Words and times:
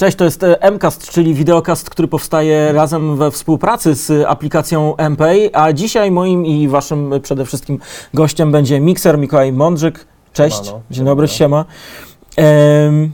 Cześć, 0.00 0.16
to 0.16 0.24
jest 0.24 0.42
e, 0.42 0.70
Mcast, 0.70 1.10
czyli 1.10 1.34
wideokast, 1.34 1.90
który 1.90 2.08
powstaje 2.08 2.72
razem 2.72 3.16
we 3.16 3.30
współpracy 3.30 3.94
z 3.94 4.26
aplikacją 4.26 4.94
MPay, 5.10 5.50
a 5.52 5.72
dzisiaj 5.72 6.10
moim 6.10 6.46
i 6.46 6.68
waszym 6.68 7.12
przede 7.22 7.44
wszystkim 7.44 7.78
gościem 8.14 8.52
będzie 8.52 8.80
mikser 8.80 9.18
Mikołaj 9.18 9.52
Mądrzyk. 9.52 10.06
Cześć, 10.32 10.64
Siemano. 10.64 10.82
dzień 10.90 11.04
dobry, 11.04 11.28
siema. 11.28 11.64
Em, 12.36 13.12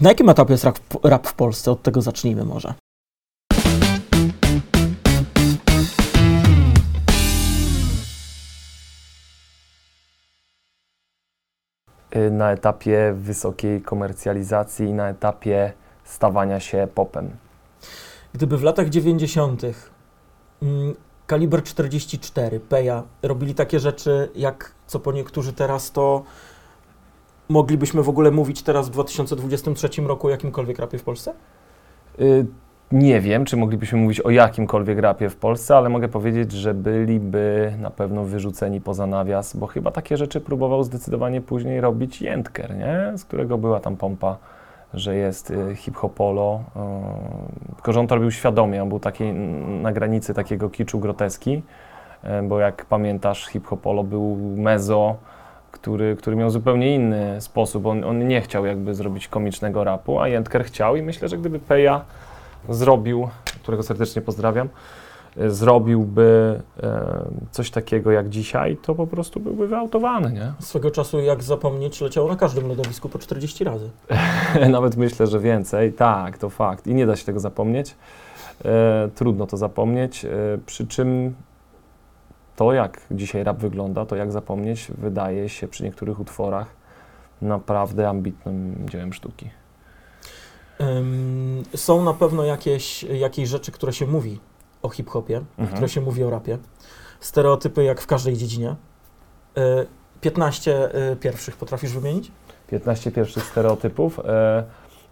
na 0.00 0.08
jakim 0.08 0.28
etapie 0.28 0.52
jest 0.52 0.64
rap, 0.64 0.78
rap 1.04 1.26
w 1.26 1.34
Polsce? 1.34 1.70
Od 1.70 1.82
tego 1.82 2.02
zacznijmy 2.02 2.44
może. 2.44 2.74
Y, 12.16 12.30
na 12.30 12.52
etapie 12.52 13.14
wysokiej 13.16 13.82
komercjalizacji 13.82 14.92
na 14.92 15.08
etapie 15.08 15.72
stawania 16.08 16.60
się 16.60 16.88
popem. 16.94 17.30
Gdyby 18.32 18.58
w 18.58 18.62
latach 18.62 18.88
90. 18.88 19.62
mm, 20.62 20.94
kaliber 21.26 21.62
44, 21.62 22.60
Peja 22.60 23.02
robili 23.22 23.54
takie 23.54 23.80
rzeczy, 23.80 24.28
jak 24.34 24.72
co 24.86 25.00
po 25.00 25.12
niektórzy 25.12 25.52
teraz, 25.52 25.92
to 25.92 26.22
moglibyśmy 27.48 28.02
w 28.02 28.08
ogóle 28.08 28.30
mówić 28.30 28.62
teraz 28.62 28.88
w 28.88 28.90
2023 28.90 29.88
roku 30.02 30.26
o 30.26 30.30
jakimkolwiek 30.30 30.78
rapie 30.78 30.98
w 30.98 31.02
Polsce? 31.02 31.32
Y, 32.20 32.46
Nie 32.92 33.20
wiem, 33.20 33.44
czy 33.44 33.56
moglibyśmy 33.56 33.98
mówić 33.98 34.20
o 34.20 34.30
jakimkolwiek 34.30 34.98
rapie 34.98 35.30
w 35.30 35.36
Polsce, 35.36 35.76
ale 35.76 35.88
mogę 35.88 36.08
powiedzieć, 36.08 36.52
że 36.52 36.74
byliby 36.74 37.74
na 37.78 37.90
pewno 37.90 38.24
wyrzuceni 38.24 38.80
poza 38.80 39.06
nawias, 39.06 39.56
bo 39.56 39.66
chyba 39.66 39.90
takie 39.90 40.16
rzeczy 40.16 40.40
próbował 40.40 40.82
zdecydowanie 40.84 41.40
później 41.40 41.80
robić 41.80 42.22
Jędker, 42.22 42.76
nie? 42.76 43.12
z 43.18 43.24
którego 43.24 43.58
była 43.58 43.80
tam 43.80 43.96
pompa, 43.96 44.36
że 44.94 45.14
jest 45.16 45.50
y, 45.50 45.76
hip-hopolo. 45.76 46.60
y, 47.70 47.74
Tylko, 47.74 47.92
że 47.92 48.00
on 48.00 48.06
to 48.06 48.14
robił 48.14 48.30
świadomie, 48.30 48.82
on 48.82 48.88
był 48.88 49.00
taki 49.00 49.24
na 49.82 49.92
granicy 49.92 50.34
takiego 50.34 50.70
kiczu 50.70 50.98
groteski, 50.98 51.62
y, 52.24 52.28
bo 52.42 52.60
jak 52.60 52.84
pamiętasz, 52.84 53.46
hip-hopolo 53.46 54.04
był 54.04 54.36
mezo, 54.56 55.16
który, 55.70 56.16
który 56.16 56.36
miał 56.36 56.50
zupełnie 56.50 56.94
inny 56.94 57.40
sposób. 57.40 57.86
On, 57.86 58.04
on 58.04 58.28
nie 58.28 58.40
chciał 58.40 58.66
jakby 58.66 58.94
zrobić 58.94 59.28
komicznego 59.28 59.84
rapu, 59.84 60.20
a 60.20 60.28
Jędker 60.28 60.64
chciał 60.64 60.96
i 60.96 61.02
myślę, 61.02 61.28
że 61.28 61.38
gdyby 61.38 61.58
Peja 61.58 62.04
zrobił, 62.68 63.28
którego 63.62 63.82
serdecznie 63.82 64.22
pozdrawiam, 64.22 64.68
zrobiłby 65.46 66.60
e, 66.82 67.24
coś 67.50 67.70
takiego 67.70 68.10
jak 68.10 68.28
dzisiaj, 68.28 68.76
to 68.82 68.94
po 68.94 69.06
prostu 69.06 69.40
byłby 69.40 69.68
wyautowany, 69.68 70.32
nie? 70.32 70.52
Swego 70.58 70.90
czasu, 70.90 71.20
jak 71.20 71.42
zapomnieć, 71.42 72.00
leciało 72.00 72.28
na 72.28 72.36
każdym 72.36 72.68
lodowisku 72.68 73.08
po 73.08 73.18
40 73.18 73.64
razy. 73.64 73.90
Nawet 74.70 74.96
myślę, 74.96 75.26
że 75.26 75.40
więcej. 75.40 75.92
Tak, 75.92 76.38
to 76.38 76.50
fakt. 76.50 76.86
I 76.86 76.94
nie 76.94 77.06
da 77.06 77.16
się 77.16 77.24
tego 77.24 77.40
zapomnieć. 77.40 77.94
E, 78.64 79.08
trudno 79.14 79.46
to 79.46 79.56
zapomnieć. 79.56 80.24
E, 80.24 80.28
przy 80.66 80.86
czym 80.86 81.34
to, 82.56 82.72
jak 82.72 83.00
dzisiaj 83.10 83.44
rap 83.44 83.58
wygląda, 83.58 84.06
to 84.06 84.16
jak 84.16 84.32
zapomnieć, 84.32 84.90
wydaje 84.98 85.48
się 85.48 85.68
przy 85.68 85.84
niektórych 85.84 86.20
utworach 86.20 86.78
naprawdę 87.42 88.08
ambitnym 88.08 88.86
dziełem 88.90 89.12
sztuki. 89.12 89.50
Są 91.74 92.04
na 92.04 92.14
pewno 92.14 92.44
jakieś, 92.44 93.02
jakieś 93.02 93.48
rzeczy, 93.48 93.72
które 93.72 93.92
się 93.92 94.06
mówi 94.06 94.40
o 94.82 94.88
hip-hopie, 94.88 95.36
Mhm. 95.58 95.68
które 95.68 95.88
się 95.88 96.00
mówi 96.00 96.24
o 96.24 96.30
rapie. 96.30 96.58
Stereotypy 97.20 97.84
jak 97.84 98.00
w 98.00 98.06
każdej 98.06 98.36
dziedzinie. 98.36 98.74
Y, 99.58 99.86
15 100.20 100.94
y, 101.12 101.16
pierwszych 101.16 101.56
potrafisz 101.56 101.92
wymienić? 101.92 102.32
15 102.66 103.10
pierwszych 103.10 103.42
stereotypów. 103.44 104.20
E, 104.24 104.64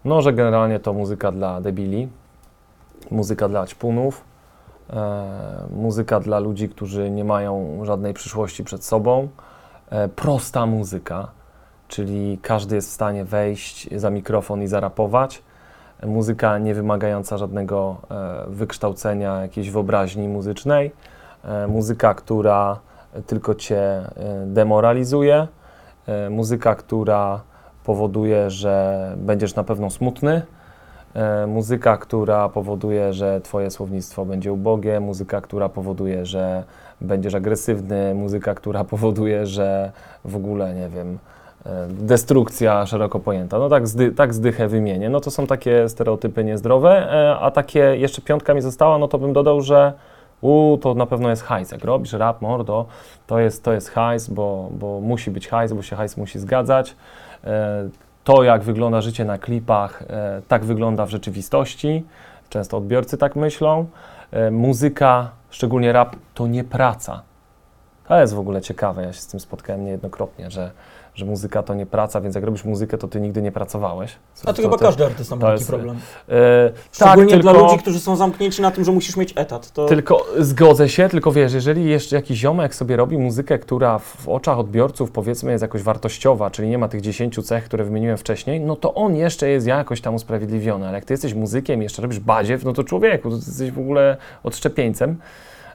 no, 0.05 0.21
że 0.21 0.33
generalnie 0.33 0.79
to 0.79 0.93
muzyka 0.93 1.31
dla 1.31 1.61
debili, 1.61 2.07
muzyka 3.11 3.49
dla 3.49 3.67
ćpunów, 3.67 4.23
e, 4.89 5.67
muzyka 5.71 6.19
dla 6.19 6.39
ludzi, 6.39 6.69
którzy 6.69 7.09
nie 7.09 7.23
mają 7.23 7.79
żadnej 7.85 8.13
przyszłości 8.13 8.63
przed 8.63 8.85
sobą, 8.85 9.27
e, 9.89 10.07
prosta 10.07 10.65
muzyka, 10.65 11.27
czyli 11.87 12.39
każdy 12.41 12.75
jest 12.75 12.89
w 12.89 12.93
stanie 12.93 13.25
wejść 13.25 13.89
za 13.99 14.09
mikrofon 14.09 14.61
i 14.63 14.67
zarapować. 14.67 15.41
Muzyka 16.05 16.57
nie 16.57 16.73
wymagająca 16.73 17.37
żadnego 17.37 17.97
e, 18.11 18.43
wykształcenia, 18.47 19.41
jakiejś 19.41 19.71
wyobraźni 19.71 20.27
muzycznej. 20.27 20.91
E, 21.43 21.67
muzyka, 21.67 22.13
która 22.13 22.79
tylko 23.27 23.55
cię 23.55 23.79
e, 23.79 24.09
demoralizuje. 24.45 25.47
Muzyka, 26.29 26.75
która 26.75 27.41
powoduje, 27.83 28.49
że 28.49 29.13
będziesz 29.17 29.55
na 29.55 29.63
pewno 29.63 29.89
smutny. 29.89 30.41
Muzyka, 31.47 31.97
która 31.97 32.49
powoduje, 32.49 33.13
że 33.13 33.41
twoje 33.41 33.71
słownictwo 33.71 34.25
będzie 34.25 34.53
ubogie. 34.53 34.99
Muzyka, 34.99 35.41
która 35.41 35.69
powoduje, 35.69 36.25
że 36.25 36.63
będziesz 37.01 37.33
agresywny. 37.35 38.15
Muzyka, 38.15 38.55
która 38.55 38.83
powoduje, 38.93 39.45
że 39.45 39.91
w 40.25 40.35
ogóle, 40.35 40.73
nie 40.73 40.89
wiem, 40.89 41.17
destrukcja 41.89 42.85
szeroko 42.85 43.19
pojęta. 43.19 43.59
No 43.59 43.69
tak, 43.69 43.87
zdy, 43.87 44.11
tak 44.11 44.33
zdychę 44.33 44.67
wymienię. 44.67 45.09
No 45.09 45.19
to 45.19 45.31
są 45.31 45.47
takie 45.47 45.89
stereotypy 45.89 46.43
niezdrowe, 46.43 47.13
e, 47.13 47.39
a 47.39 47.51
takie 47.51 47.79
jeszcze 47.79 48.21
piątka 48.21 48.53
mi 48.53 48.61
została, 48.61 48.97
no 48.97 49.07
to 49.07 49.17
bym 49.17 49.33
dodał, 49.33 49.61
że 49.61 49.93
u, 50.41 50.77
to 50.81 50.93
na 50.93 51.05
pewno 51.05 51.29
jest 51.29 51.43
hajs. 51.43 51.71
Jak 51.71 51.83
robisz 51.83 52.13
rap, 52.13 52.41
mordo, 52.41 52.85
to 53.27 53.39
jest, 53.39 53.63
to 53.63 53.73
jest 53.73 53.89
hajs, 53.89 54.29
bo, 54.29 54.69
bo 54.71 55.01
musi 55.01 55.31
być 55.31 55.47
hajs, 55.47 55.73
bo 55.73 55.81
się 55.81 55.95
hajs 55.95 56.17
musi 56.17 56.39
zgadzać. 56.39 56.95
E, 57.43 57.89
To, 58.23 58.43
jak 58.43 58.63
wygląda 58.63 59.01
życie 59.01 59.25
na 59.25 59.37
klipach, 59.37 60.03
e, 60.09 60.41
tak 60.47 60.65
wygląda 60.65 61.05
w 61.05 61.09
rzeczywistości. 61.09 62.03
Często 62.49 62.77
odbiorcy 62.77 63.17
tak 63.17 63.35
myślą. 63.35 63.85
Muzyka, 64.51 65.31
szczególnie 65.49 65.93
rap, 65.93 66.15
to 66.33 66.47
nie 66.47 66.63
praca. 66.63 67.21
To 68.07 68.19
jest 68.19 68.33
w 68.33 68.39
ogóle 68.39 68.61
ciekawe, 68.61 69.03
ja 69.03 69.13
się 69.13 69.21
z 69.21 69.27
tym 69.27 69.39
spotkałem 69.39 69.85
niejednokrotnie, 69.85 70.51
że, 70.51 70.71
że 71.17 71.25
muzyka 71.25 71.63
to 71.63 71.73
nie 71.73 71.85
praca, 71.85 72.21
więc 72.21 72.35
jak 72.35 72.43
robisz 72.43 72.63
muzykę, 72.65 72.97
to 72.97 73.07
ty 73.07 73.21
nigdy 73.21 73.41
nie 73.41 73.51
pracowałeś. 73.51 74.15
A 74.45 74.53
to, 74.53 74.61
chyba 74.61 74.77
ty- 74.77 74.85
każdy 74.85 75.05
artysta 75.05 75.35
ma 75.35 75.41
to 75.41 75.47
taki 75.47 75.59
jest- 75.59 75.69
problem. 75.69 75.97
E, 76.29 76.71
Szczególnie 76.91 77.31
tak, 77.33 77.41
dla 77.41 77.51
tylko- 77.53 77.67
ludzi, 77.67 77.79
którzy 77.81 77.99
są 77.99 78.15
zamknięci 78.15 78.61
na 78.61 78.71
tym, 78.71 78.83
że 78.83 78.91
musisz 78.91 79.17
mieć 79.17 79.33
etat. 79.35 79.71
To 79.71 79.85
Tylko 79.85 80.25
zgodzę 80.39 80.89
się, 80.89 81.09
tylko 81.09 81.31
wiesz, 81.31 81.53
jeżeli 81.53 81.85
jeszcze 81.89 82.15
jakiś 82.15 82.39
ziomek 82.39 82.75
sobie 82.75 82.95
robi 82.95 83.17
muzykę, 83.17 83.59
która 83.59 83.99
w 83.99 84.29
oczach 84.29 84.59
odbiorców 84.59 85.11
powiedzmy 85.11 85.51
jest 85.51 85.61
jakoś 85.61 85.81
wartościowa, 85.81 86.51
czyli 86.51 86.69
nie 86.69 86.77
ma 86.77 86.87
tych 86.87 87.01
10 87.01 87.43
cech, 87.43 87.63
które 87.63 87.83
wymieniłem 87.83 88.17
wcześniej, 88.17 88.59
no 88.61 88.75
to 88.75 88.93
on 88.93 89.15
jeszcze 89.15 89.49
jest 89.49 89.67
jakoś 89.67 90.01
tam 90.01 90.15
usprawiedliwiony. 90.15 90.85
Ale 90.87 90.95
jak 90.95 91.05
ty 91.05 91.13
jesteś 91.13 91.33
muzykiem 91.33 91.79
i 91.79 91.83
jeszcze 91.83 92.01
robisz 92.01 92.19
badziew, 92.19 92.63
no 92.63 92.73
to 92.73 92.83
człowieku, 92.83 93.29
to 93.29 93.35
jesteś 93.35 93.71
w 93.71 93.79
ogóle 93.79 94.17
odszczepieńcem. 94.43 95.17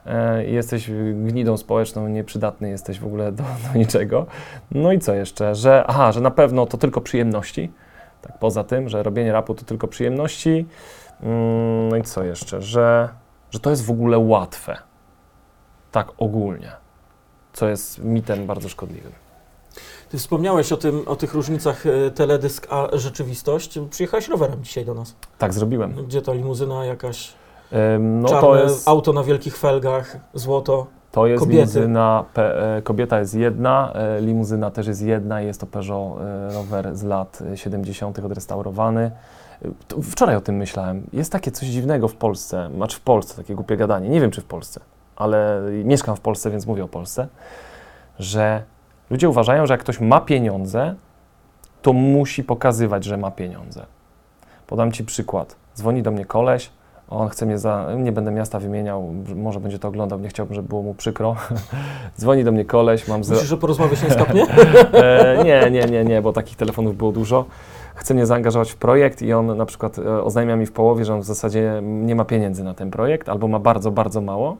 E, 0.05 0.45
Jesteś 0.45 0.91
gnidą 1.13 1.57
społeczną, 1.57 2.07
nieprzydatny 2.07 2.69
jesteś 2.69 2.99
w 2.99 3.05
ogóle 3.05 3.31
do, 3.31 3.43
do 3.43 3.79
niczego. 3.79 4.25
No 4.71 4.91
i 4.91 4.99
co 4.99 5.13
jeszcze? 5.13 5.55
Że, 5.55 5.83
aha, 5.87 6.11
że 6.11 6.21
na 6.21 6.31
pewno 6.31 6.65
to 6.65 6.77
tylko 6.77 7.01
przyjemności. 7.01 7.71
Tak, 8.21 8.39
poza 8.39 8.63
tym, 8.63 8.89
że 8.89 9.03
robienie 9.03 9.31
rapu 9.31 9.53
to 9.55 9.65
tylko 9.65 9.87
przyjemności. 9.87 10.65
Mm, 11.21 11.89
No 11.89 11.95
i 11.97 12.01
co 12.03 12.23
jeszcze? 12.23 12.61
Że, 12.61 13.09
że 13.51 13.59
to 13.59 13.69
jest 13.69 13.85
w 13.85 13.91
ogóle 13.91 14.17
łatwe. 14.17 14.77
Tak 15.91 16.07
ogólnie. 16.17 16.71
Co 17.53 17.67
jest 17.69 18.03
mitem 18.03 18.47
bardzo 18.47 18.69
szkodliwym. 18.69 19.11
ty 20.09 20.17
wspomniałeś 20.17 20.71
o, 20.71 20.77
tym, 20.77 21.07
o 21.07 21.15
tych 21.15 21.33
różnicach 21.33 21.85
e, 21.85 22.11
teledysk 22.11 22.67
a 22.69 22.87
rzeczywistość. 22.93 23.79
Przyjechałeś 23.89 24.27
rowerem 24.27 24.63
dzisiaj 24.63 24.85
do 24.85 24.93
nas. 24.93 25.15
Tak 25.37 25.53
zrobiłem. 25.53 25.93
Gdzie 26.07 26.21
ta 26.21 26.33
limuzyna 26.33 26.85
jakaś, 26.85 27.33
No 27.99 28.29
czarne 28.29 28.41
to 28.41 28.63
jest, 28.63 28.87
auto 28.87 29.13
na 29.13 29.23
wielkich 29.23 29.57
felgach, 29.57 30.17
złoto. 30.33 30.87
to 31.11 31.27
jest 31.27 31.39
kobiety. 31.39 31.59
limuzyna, 31.59 32.25
pe, 32.33 32.77
e, 32.77 32.81
kobieta 32.81 33.19
jest 33.19 33.33
jedna, 33.33 33.93
e, 33.93 34.21
limuzyna 34.21 34.71
też 34.71 34.87
jest 34.87 35.01
jedna, 35.01 35.41
jest 35.41 35.59
to 35.59 35.65
Peugeot 35.65 36.21
e, 36.21 36.53
rower 36.53 36.95
z 36.95 37.03
lat 37.03 37.39
e, 37.53 37.57
70. 37.57 38.19
odrestaurowany. 38.19 39.11
To 39.87 40.01
Wczoraj 40.01 40.35
o 40.35 40.41
tym 40.41 40.55
myślałem. 40.55 41.03
Jest 41.13 41.31
takie 41.31 41.51
coś 41.51 41.67
dziwnego 41.67 42.07
w 42.07 42.15
Polsce, 42.15 42.69
znaczy 42.75 42.97
w 42.97 43.01
Polsce, 43.01 43.35
takie 43.35 43.55
głupie 43.55 43.77
gadanie, 43.77 44.09
nie 44.09 44.21
wiem 44.21 44.31
czy 44.31 44.41
w 44.41 44.45
Polsce, 44.45 44.79
ale 45.15 45.61
mieszkam 45.83 46.15
w 46.15 46.21
Polsce, 46.21 46.51
więc 46.51 46.65
mówię 46.65 46.83
o 46.83 46.87
Polsce, 46.87 47.27
że 48.19 48.63
ludzie 49.09 49.29
uważają, 49.29 49.65
że 49.65 49.73
jak 49.73 49.81
ktoś 49.81 49.99
ma 49.99 50.21
pieniądze, 50.21 50.95
to 51.81 51.93
musi 51.93 52.43
pokazywać, 52.43 53.03
że 53.03 53.17
ma 53.17 53.31
pieniądze. 53.31 53.85
Podam 54.67 54.91
Ci 54.91 55.03
przykład. 55.03 55.55
Dzwoni 55.75 56.03
do 56.03 56.11
mnie 56.11 56.25
koleś, 56.25 56.69
on 57.13 57.29
chce 57.29 57.45
mnie 57.45 57.57
za... 57.57 57.87
Nie 57.97 58.11
będę 58.11 58.31
miasta 58.31 58.59
wymieniał, 58.59 59.13
może 59.35 59.59
będzie 59.59 59.79
to 59.79 59.87
oglądał, 59.87 60.19
nie 60.19 60.29
chciałbym, 60.29 60.55
żeby 60.55 60.67
było 60.67 60.81
mu 60.81 60.93
przykro. 60.93 61.35
Dzwoni 62.19 62.43
do 62.43 62.51
mnie 62.51 62.65
koleś, 62.65 63.07
mam... 63.07 63.19
Myślisz, 63.19 63.43
że 63.43 63.57
porozmawiać 63.57 64.03
nie 64.03 64.09
skapnie? 64.09 64.47
E, 64.93 65.43
nie, 65.43 65.71
nie, 65.71 65.85
nie, 65.85 66.03
nie, 66.03 66.21
bo 66.21 66.33
takich 66.33 66.57
telefonów 66.57 66.97
było 66.97 67.11
dużo. 67.11 67.45
Chce 67.95 68.13
mnie 68.13 68.25
zaangażować 68.25 68.71
w 68.71 68.75
projekt 68.75 69.21
i 69.21 69.33
on 69.33 69.57
na 69.57 69.65
przykład 69.65 69.99
e, 69.99 70.23
oznajmia 70.23 70.55
mi 70.55 70.65
w 70.65 70.71
połowie, 70.71 71.05
że 71.05 71.13
on 71.13 71.21
w 71.21 71.25
zasadzie 71.25 71.81
nie 71.83 72.15
ma 72.15 72.25
pieniędzy 72.25 72.63
na 72.63 72.73
ten 72.73 72.91
projekt, 72.91 73.29
albo 73.29 73.47
ma 73.47 73.59
bardzo, 73.59 73.91
bardzo 73.91 74.21
mało. 74.21 74.57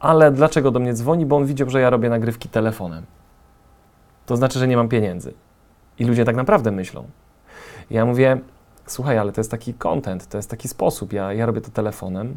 Ale 0.00 0.30
dlaczego 0.30 0.70
do 0.70 0.80
mnie 0.80 0.94
dzwoni? 0.94 1.26
Bo 1.26 1.36
on 1.36 1.46
widział, 1.46 1.70
że 1.70 1.80
ja 1.80 1.90
robię 1.90 2.08
nagrywki 2.08 2.48
telefonem. 2.48 3.04
To 4.26 4.36
znaczy, 4.36 4.58
że 4.58 4.68
nie 4.68 4.76
mam 4.76 4.88
pieniędzy. 4.88 5.34
I 5.98 6.04
ludzie 6.04 6.24
tak 6.24 6.36
naprawdę 6.36 6.70
myślą. 6.70 7.04
Ja 7.90 8.04
mówię, 8.04 8.38
słuchaj, 8.92 9.18
ale 9.18 9.32
to 9.32 9.40
jest 9.40 9.50
taki 9.50 9.74
content, 9.74 10.26
to 10.28 10.36
jest 10.38 10.50
taki 10.50 10.68
sposób. 10.68 11.12
Ja, 11.12 11.32
ja 11.32 11.46
robię 11.46 11.60
to 11.60 11.70
telefonem 11.70 12.36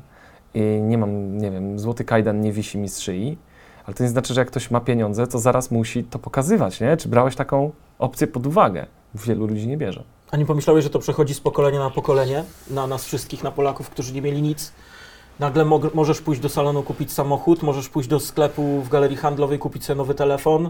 i 0.54 0.60
nie 0.82 0.98
mam, 0.98 1.38
nie 1.38 1.52
wiem, 1.52 1.80
złoty 1.80 2.04
kajdan 2.06 2.42
nie 2.42 2.52
wisi 2.52 2.78
mi 2.78 2.90
z 2.90 3.00
szyi, 3.00 3.38
ale 3.86 3.94
to 3.94 4.04
nie 4.04 4.10
znaczy, 4.10 4.34
że 4.34 4.42
jak 4.42 4.48
ktoś 4.48 4.72
ma 4.72 4.80
pieniądze, 4.82 5.28
to 5.28 5.40
zaraz 5.40 5.72
musi 5.72 6.04
to 6.04 6.20
pokazywać, 6.20 6.80
nie? 6.82 6.98
Czy 6.98 7.10
brałeś 7.10 7.36
taką 7.36 7.72
opcję 8.00 8.28
pod 8.28 8.48
uwagę? 8.48 8.86
Wielu 9.16 9.48
ludzi 9.48 9.68
nie 9.68 9.78
bierze. 9.78 10.04
A 10.32 10.38
nie 10.38 10.46
pomyślałeś, 10.46 10.84
że 10.84 10.90
to 10.90 11.00
przechodzi 11.00 11.34
z 11.34 11.40
pokolenia 11.40 11.80
na 11.80 11.90
pokolenie, 11.90 12.44
na 12.70 12.88
nas 12.88 13.06
wszystkich, 13.06 13.44
na 13.44 13.52
Polaków, 13.52 13.90
którzy 13.90 14.14
nie 14.14 14.22
mieli 14.22 14.42
nic? 14.42 14.72
Nagle 15.40 15.66
mog- 15.66 15.90
możesz 15.94 16.22
pójść 16.22 16.42
do 16.42 16.50
salonu 16.50 16.84
kupić 16.84 17.12
samochód, 17.12 17.64
możesz 17.64 17.90
pójść 17.90 18.10
do 18.10 18.20
sklepu 18.20 18.82
w 18.82 18.90
galerii 18.90 19.18
handlowej 19.18 19.60
kupić 19.60 19.86
sobie 19.86 19.98
nowy 19.98 20.16
telefon. 20.16 20.70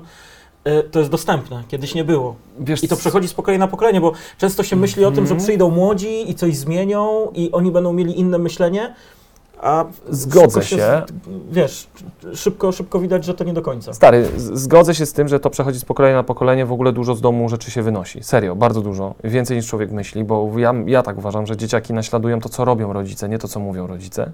Y, 0.68 0.84
To 0.92 1.00
jest 1.00 1.12
dostępne, 1.12 1.64
kiedyś 1.68 1.96
nie 1.96 2.04
było. 2.04 2.36
Wiesz, 2.60 2.84
I 2.84 2.88
to 2.88 2.96
przechodzi 2.96 3.28
z 3.28 3.34
pokolenia 3.34 3.60
na 3.66 3.68
pokolenie, 3.72 4.02
bo 4.02 4.12
często 4.38 4.64
się 4.64 4.76
myśli 4.76 5.06
o 5.06 5.12
tym, 5.12 5.26
że 5.26 5.32
Mhm. 5.34 5.40
przyjdą 5.40 5.70
młodzi 5.70 6.30
i 6.32 6.36
coś 6.36 6.58
zmienią 6.58 7.28
i 7.36 7.52
oni 7.52 7.72
będą 7.72 7.94
mieli 7.94 8.20
inne 8.20 8.38
myślenie, 8.38 8.94
a 9.62 9.86
Zgodzę 10.10 10.64
szybko 10.64 10.84
się. 10.86 11.02
Wiesz, 11.52 11.88
szybko, 12.36 12.72
szybko 12.72 13.00
widać, 13.00 13.26
że 13.26 13.34
to 13.34 13.44
nie 13.44 13.54
do 13.54 13.62
końca. 13.62 13.94
Stary, 13.94 14.28
zgodzę 14.38 14.96
się 14.96 15.06
z 15.06 15.14
tym, 15.14 15.28
że 15.28 15.40
to 15.40 15.50
przechodzi 15.50 15.80
z 15.80 15.86
pokolenia 15.86 16.16
na 16.16 16.24
pokolenie, 16.24 16.66
w 16.66 16.72
ogóle 16.72 16.92
dużo 16.92 17.16
z 17.16 17.22
domu 17.22 17.50
rzeczy 17.50 17.72
się 17.72 17.82
wynosi. 17.82 18.24
Serio, 18.24 18.56
bardzo 18.56 18.82
dużo. 18.82 19.16
Więcej 19.24 19.58
niż 19.58 19.68
człowiek 19.68 19.92
myśli, 19.92 20.24
bo 20.24 20.50
ja, 20.58 20.74
ja 20.86 21.04
tak 21.04 21.18
uważam, 21.18 21.46
że 21.48 21.58
dzieciaki 21.58 21.94
naśladują 21.94 22.40
to, 22.40 22.50
co 22.50 22.66
robią 22.66 22.94
rodzice, 22.94 23.30
nie 23.30 23.40
to, 23.40 23.48
co 23.48 23.60
mówią 23.60 23.88
rodzice. 23.88 24.32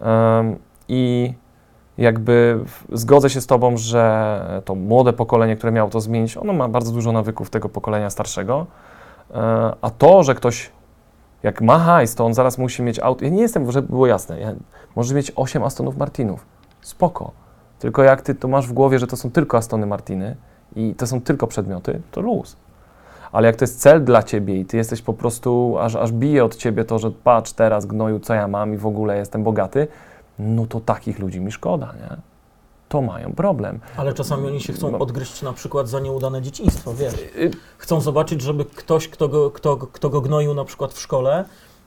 Em, 0.00 0.56
I 0.88 1.32
jakby 1.98 2.64
zgodzę 2.92 3.30
się 3.30 3.40
z 3.40 3.46
Tobą, 3.46 3.76
że 3.76 4.62
to 4.64 4.74
młode 4.74 5.12
pokolenie, 5.12 5.56
które 5.56 5.72
miało 5.72 5.90
to 5.90 6.00
zmienić, 6.00 6.36
ono 6.36 6.52
ma 6.52 6.68
bardzo 6.68 6.92
dużo 6.92 7.12
nawyków 7.12 7.50
tego 7.50 7.68
pokolenia 7.68 8.10
starszego. 8.10 8.66
E, 9.34 9.72
A 9.80 9.90
to, 9.90 10.22
że 10.22 10.34
ktoś 10.34 10.70
jak 11.42 11.60
ma 11.60 11.78
hajs, 11.78 12.14
to 12.14 12.24
on 12.24 12.34
zaraz 12.34 12.58
musi 12.58 12.82
mieć 12.82 12.98
auto. 12.98 13.24
Ja 13.24 13.30
nie 13.30 13.42
jestem, 13.42 13.72
żeby 13.72 13.88
było 13.88 14.06
jasne, 14.06 14.40
ja, 14.40 14.52
może 14.96 15.14
mieć 15.14 15.32
8 15.36 15.62
Astonów 15.62 15.96
Martinów. 15.96 16.46
Spoko. 16.80 17.30
Tylko 17.78 18.02
jak 18.02 18.22
ty 18.22 18.34
to 18.34 18.48
masz 18.48 18.68
w 18.68 18.72
głowie, 18.72 18.98
że 18.98 19.06
to 19.06 19.16
są 19.16 19.30
tylko 19.30 19.56
Astony 19.56 19.86
Martiny 19.86 20.36
i 20.76 20.94
to 20.94 21.06
są 21.06 21.20
tylko 21.20 21.46
przedmioty, 21.46 22.00
to 22.10 22.20
luz. 22.20 22.56
Ale 23.32 23.46
jak 23.46 23.56
to 23.56 23.62
jest 23.62 23.80
cel 23.80 24.04
dla 24.04 24.22
ciebie 24.22 24.60
i 24.60 24.64
ty 24.64 24.76
jesteś 24.76 25.02
po 25.02 25.12
prostu, 25.12 25.76
aż, 25.78 25.96
aż 25.96 26.12
bije 26.12 26.44
od 26.44 26.56
ciebie 26.56 26.84
to, 26.84 26.98
że 26.98 27.10
patrz 27.10 27.52
teraz 27.52 27.86
gnoju, 27.86 28.20
co 28.20 28.34
ja 28.34 28.48
mam 28.48 28.74
i 28.74 28.76
w 28.76 28.86
ogóle 28.86 29.18
jestem 29.18 29.42
bogaty, 29.44 29.88
no 30.38 30.66
to 30.66 30.80
takich 30.80 31.18
ludzi 31.18 31.40
mi 31.40 31.52
szkoda, 31.52 31.92
nie? 32.00 32.16
To 32.88 33.02
mają 33.02 33.32
problem. 33.32 33.80
Ale 33.96 34.12
czasami 34.12 34.46
oni 34.46 34.60
się 34.60 34.72
chcą 34.72 34.90
No. 34.90 34.98
odgryźć 34.98 35.42
na 35.42 35.52
przykład 35.52 35.88
za 35.88 36.00
nieudane 36.00 36.42
dzieciństwo, 36.42 36.94
wiesz. 36.94 37.14
Y, 37.14 37.50
Chcą 37.78 38.00
zobaczyć, 38.00 38.40
żeby 38.42 38.64
ktoś, 38.64 39.08
kto 39.08 39.28
go, 39.28 39.50
kto, 39.50 39.76
kto 39.76 40.10
go 40.10 40.20
gnoił 40.20 40.54
na 40.54 40.64
przykład 40.64 40.92
w 40.94 41.00
szkole, 41.00 41.44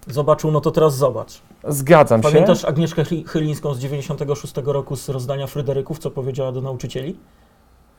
zobaczył, 0.07 0.51
no 0.51 0.61
to 0.61 0.71
teraz 0.71 0.95
zobacz. 0.97 1.41
Zgadzam 1.67 2.23
się. 2.23 2.29
Pamiętasz 2.29 2.65
Agnieszkę 2.65 3.03
Chy- 3.05 3.23
Chylińską 3.27 3.73
z 3.73 3.79
96 3.79 4.53
roku 4.65 4.95
z 4.95 5.09
rozdania 5.09 5.47
Fryderyków, 5.47 5.99
co 5.99 6.11
powiedziała 6.11 6.51
do 6.51 6.61
nauczycieli? 6.61 7.15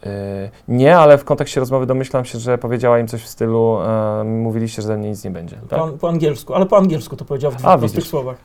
Y, 0.06 0.50
Nie, 0.68 0.96
ale 0.98 1.18
w 1.18 1.24
kontekście 1.24 1.60
rozmowy 1.60 1.86
domyślam 1.86 2.24
się, 2.24 2.38
że 2.38 2.58
powiedziała 2.58 2.98
im 2.98 3.06
coś 3.08 3.22
w 3.22 3.28
stylu 3.28 3.78
e, 3.80 4.24
mówiliście, 4.24 4.82
że 4.82 4.88
ze 4.88 4.96
mnie 4.96 5.08
nic 5.08 5.24
nie 5.24 5.30
będzie. 5.30 5.56
Tak? 5.68 5.78
Po, 5.78 5.88
po 5.88 6.08
angielsku, 6.08 6.54
ale 6.54 6.66
po 6.66 6.76
angielsku 6.76 7.16
to 7.16 7.24
powiedziała 7.24 7.54
w 7.54 7.56
dwóch 7.56 7.78
prostych 7.78 8.04
słowach. 8.04 8.36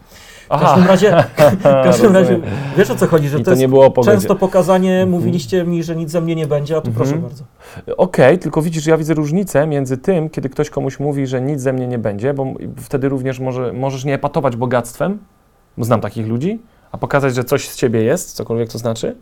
W 0.46 0.60
każdym 0.60 0.88
razie, 0.88 1.24
w 1.60 1.64
każdym 1.64 2.14
razie 2.14 2.40
wiesz 2.78 2.90
o 2.92 2.96
co 2.96 3.08
chodzi, 3.08 3.30
że 3.30 3.38
I 3.40 3.44
to, 3.44 3.52
to 3.56 3.58
jest 3.58 4.06
często 4.06 4.36
pokazanie, 4.36 4.92
Mhm. 4.94 5.10
mówiliście 5.10 5.64
mi, 5.64 5.84
że 5.84 5.96
nic 5.96 6.10
ze 6.12 6.22
mnie 6.22 6.36
nie 6.36 6.48
będzie, 6.48 6.78
a 6.78 6.82
tu 6.82 6.88
Mhm. 6.90 7.06
proszę 7.08 7.22
bardzo. 7.22 7.44
Okej, 7.98 8.40
tylko 8.40 8.62
widzisz, 8.62 8.86
ja 8.86 8.98
widzę 8.98 9.14
różnicę 9.14 9.68
między 9.68 9.98
tym, 9.98 10.30
kiedy 10.30 10.50
ktoś 10.50 10.70
komuś 10.70 11.00
mówi, 11.00 11.28
że 11.28 11.42
nic 11.42 11.62
ze 11.62 11.74
mnie 11.74 11.88
nie 11.88 11.98
będzie, 12.00 12.34
bo 12.34 12.46
wtedy 12.78 13.10
również 13.10 13.40
może, 13.40 13.74
możesz 13.74 14.06
nie 14.06 14.14
epatować 14.14 14.56
bogactwem, 14.56 15.20
bo 15.78 15.86
znam 15.86 16.02
takich 16.02 16.28
ludzi, 16.28 16.62
a 16.92 16.98
pokazać, 16.98 17.36
że 17.36 17.44
coś 17.44 17.70
z 17.70 17.76
ciebie 17.76 18.04
jest, 18.04 18.34
cokolwiek 18.36 18.70
to 18.72 18.78
znaczy. 18.78 19.16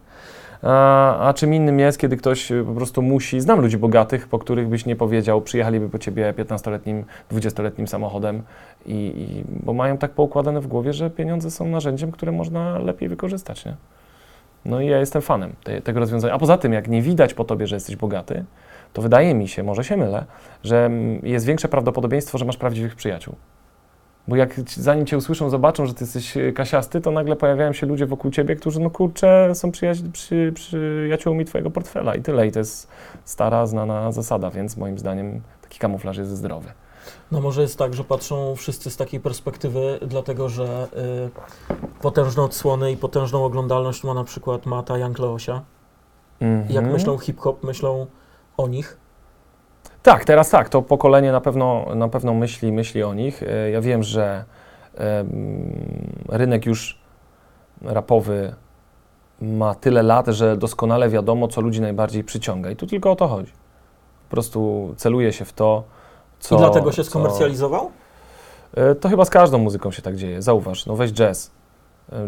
A, 0.64 1.28
a 1.28 1.34
czym 1.34 1.54
innym 1.54 1.80
jest, 1.80 1.98
kiedy 1.98 2.18
ktoś 2.18 2.52
y, 2.52 2.64
po 2.68 2.74
prostu 2.74 3.02
musi. 3.02 3.42
Znam 3.42 3.62
ludzi 3.62 3.78
bogatych, 3.78 4.28
po 4.28 4.40
których 4.40 4.68
byś 4.68 4.86
nie 4.86 4.96
powiedział, 4.96 5.42
przyjechaliby 5.42 5.90
po 5.90 6.00
ciebie 6.00 6.34
15-letnim, 6.38 7.04
20-letnim 7.32 7.88
samochodem, 7.88 8.44
i, 8.86 8.94
i, 8.94 9.44
bo 9.66 9.74
mają 9.74 9.98
tak 9.98 10.12
poukładane 10.12 10.62
w 10.62 10.68
głowie, 10.68 10.94
że 10.94 11.10
pieniądze 11.10 11.52
są 11.52 11.68
narzędziem, 11.68 12.12
które 12.12 12.32
można 12.32 12.80
lepiej 12.80 13.10
wykorzystać. 13.10 13.66
Nie? 13.66 13.76
No 14.66 14.82
i 14.82 14.88
ja 14.88 15.00
jestem 15.00 15.22
fanem 15.22 15.54
te, 15.64 15.82
tego 15.82 16.00
rozwiązania. 16.00 16.34
A 16.34 16.40
poza 16.40 16.58
tym, 16.58 16.74
jak 16.74 16.88
nie 16.88 17.02
widać 17.02 17.34
po 17.34 17.44
tobie, 17.44 17.68
że 17.68 17.76
jesteś 17.76 17.96
bogaty, 17.96 18.46
to 18.94 19.02
wydaje 19.02 19.34
mi 19.34 19.48
się, 19.48 19.64
może 19.64 19.84
się 19.84 19.98
mylę, 19.98 20.26
że 20.64 20.86
mm, 20.86 21.20
jest 21.24 21.46
większe 21.46 21.68
prawdopodobieństwo, 21.68 22.38
że 22.38 22.46
masz 22.46 22.58
prawdziwych 22.58 22.96
przyjaciół. 22.96 23.36
Bo 24.30 24.36
jak 24.36 24.60
zanim 24.70 25.06
cię 25.06 25.18
usłyszą, 25.18 25.50
zobaczą, 25.50 25.86
że 25.86 25.94
ty 25.94 26.04
jesteś 26.04 26.38
e, 26.38 26.52
kasiasty, 26.52 27.02
to 27.02 27.12
nagle 27.12 27.36
pojawiają 27.36 27.74
się 27.74 27.88
ludzie 27.88 28.06
wokół 28.06 28.32
ciebie, 28.32 28.56
którzy, 28.56 28.80
no 28.80 28.90
kurczę, 28.90 29.52
są 29.56 29.72
przyjaź- 29.72 30.12
przy, 30.12 30.52
przyjaciółmi 30.56 31.46
twojego 31.46 31.72
portfela 31.72 32.16
i 32.16 32.22
tyle. 32.22 32.48
I 32.48 32.52
to 32.52 32.60
jest 32.60 32.88
stara, 33.26 33.66
znana 33.66 34.12
zasada, 34.12 34.50
więc 34.52 34.78
moim 34.78 35.00
zdaniem 35.00 35.42
taki 35.62 35.80
kamuflaż 35.80 36.18
jest 36.18 36.32
zdrowy. 36.32 36.72
No 37.32 37.42
może 37.42 37.62
jest 37.62 37.78
tak, 37.78 37.94
że 37.94 38.04
patrzą 38.04 38.56
wszyscy 38.56 38.90
z 38.90 38.98
takiej 38.98 39.20
perspektywy, 39.20 40.00
dlatego 40.08 40.50
że 40.50 40.88
y, 41.28 42.02
potężne 42.02 42.44
odsłony 42.44 42.92
i 42.92 42.98
potężną 42.98 43.46
oglądalność 43.46 44.04
ma 44.04 44.14
na 44.14 44.24
przykład 44.24 44.66
Mata 44.66 44.98
Young 44.98 45.20
Leosia. 45.20 45.62
I 46.42 46.74
jak 46.74 46.84
Mhm. 46.84 46.94
myślą 46.94 47.18
hip-hop, 47.18 47.64
myślą 47.64 48.06
o 48.58 48.68
nich. 48.68 48.98
Tak, 50.04 50.26
teraz 50.26 50.50
tak, 50.50 50.70
to 50.70 50.82
pokolenie 50.82 51.32
na 51.32 51.42
pewno, 51.42 51.86
na 51.96 52.08
pewno 52.08 52.34
myśli, 52.34 52.72
myśli 52.72 53.04
o 53.04 53.14
nich. 53.14 53.44
E, 53.44 53.70
Ja 53.72 53.82
wiem, 53.82 54.04
że 54.04 54.46
rynek 56.30 56.66
już 56.66 57.00
rapowy 57.82 58.56
ma 59.42 59.76
tyle 59.76 60.04
lat, 60.04 60.28
że 60.28 60.58
doskonale 60.58 61.10
wiadomo, 61.10 61.48
co 61.48 61.62
ludzi 61.62 61.82
najbardziej 61.82 62.24
przyciąga. 62.24 62.72
I 62.72 62.76
tu 62.76 62.88
tylko 62.88 63.12
o 63.12 63.16
to 63.16 63.28
chodzi. 63.28 63.52
Po 64.30 64.32
prostu 64.32 64.94
celuje 64.98 65.34
się 65.34 65.46
w 65.46 65.54
to, 65.54 65.84
co... 66.40 66.56
I 66.56 66.58
dlatego 66.58 66.92
się 66.92 67.04
co- 67.04 67.10
skomercjalizował? 67.10 67.92
E, 68.78 68.96
To 68.96 69.10
chyba 69.10 69.26
z 69.26 69.30
każdą 69.30 69.58
muzyką 69.58 69.92
się 69.92 70.02
tak 70.02 70.16
dzieje. 70.16 70.42
Zauważ, 70.42 70.86
no 70.86 70.96
weź 70.96 71.12
jazz. 71.12 71.52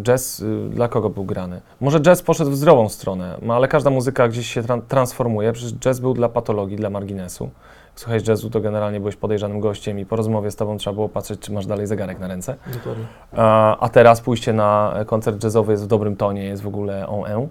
Jazz 0.01 0.39
y, 0.39 0.69
dla 0.69 0.87
kogo 0.87 1.09
był 1.09 1.25
grany? 1.25 1.61
Może 1.81 1.99
jazz 1.99 2.21
poszedł 2.21 2.51
w 2.51 2.55
zdrową 2.55 2.89
stronę, 2.89 3.37
no 3.41 3.55
ale 3.55 3.67
każda 3.67 3.89
muzyka 3.89 4.27
gdzieś 4.27 4.47
się 4.47 4.61
tran- 4.61 4.81
transformuje. 4.87 5.53
Przecież 5.53 5.73
jazz 5.73 5.99
był 5.99 6.13
dla 6.13 6.29
patologii, 6.29 6.77
dla 6.77 6.89
marginesu. 6.89 7.43
Jak 7.43 7.99
słuchałeś 7.99 8.27
jazzu, 8.27 8.49
to 8.49 8.61
generalnie 8.61 8.99
byłeś 8.99 9.15
podejrzanym 9.15 9.59
gościem 9.59 9.99
i 9.99 10.05
po 10.05 10.15
rozmowie 10.15 10.51
z 10.51 10.55
tobą 10.55 10.77
trzeba 10.77 10.93
było 10.93 11.09
patrzeć, 11.09 11.39
czy 11.39 11.51
masz 11.51 11.65
dalej 11.65 11.87
zegarek 11.87 12.19
na 12.19 12.27
ręce. 12.27 12.55
Dokładnie. 12.73 13.05
A, 13.37 13.77
a 13.77 13.89
teraz 13.89 14.21
pójście 14.21 14.53
na 14.53 14.93
koncert 15.05 15.43
jazzowy 15.43 15.71
jest 15.71 15.83
w 15.83 15.87
dobrym 15.87 16.15
tonie, 16.15 16.43
jest 16.43 16.63
w 16.63 16.67
ogóle 16.67 17.07
on 17.07 17.25
en. 17.25 17.47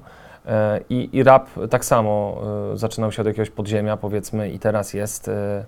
I, 0.91 1.09
I 1.13 1.23
rap 1.23 1.49
tak 1.71 1.85
samo 1.85 2.43
e, 2.73 2.77
zaczynał 2.77 3.13
się 3.13 3.23
od 3.23 3.27
jakiegoś 3.27 3.51
podziemia, 3.51 3.97
powiedzmy, 3.97 4.51
i 4.51 4.59
teraz 4.59 4.95
jest 4.95 5.29
e, 5.29 5.65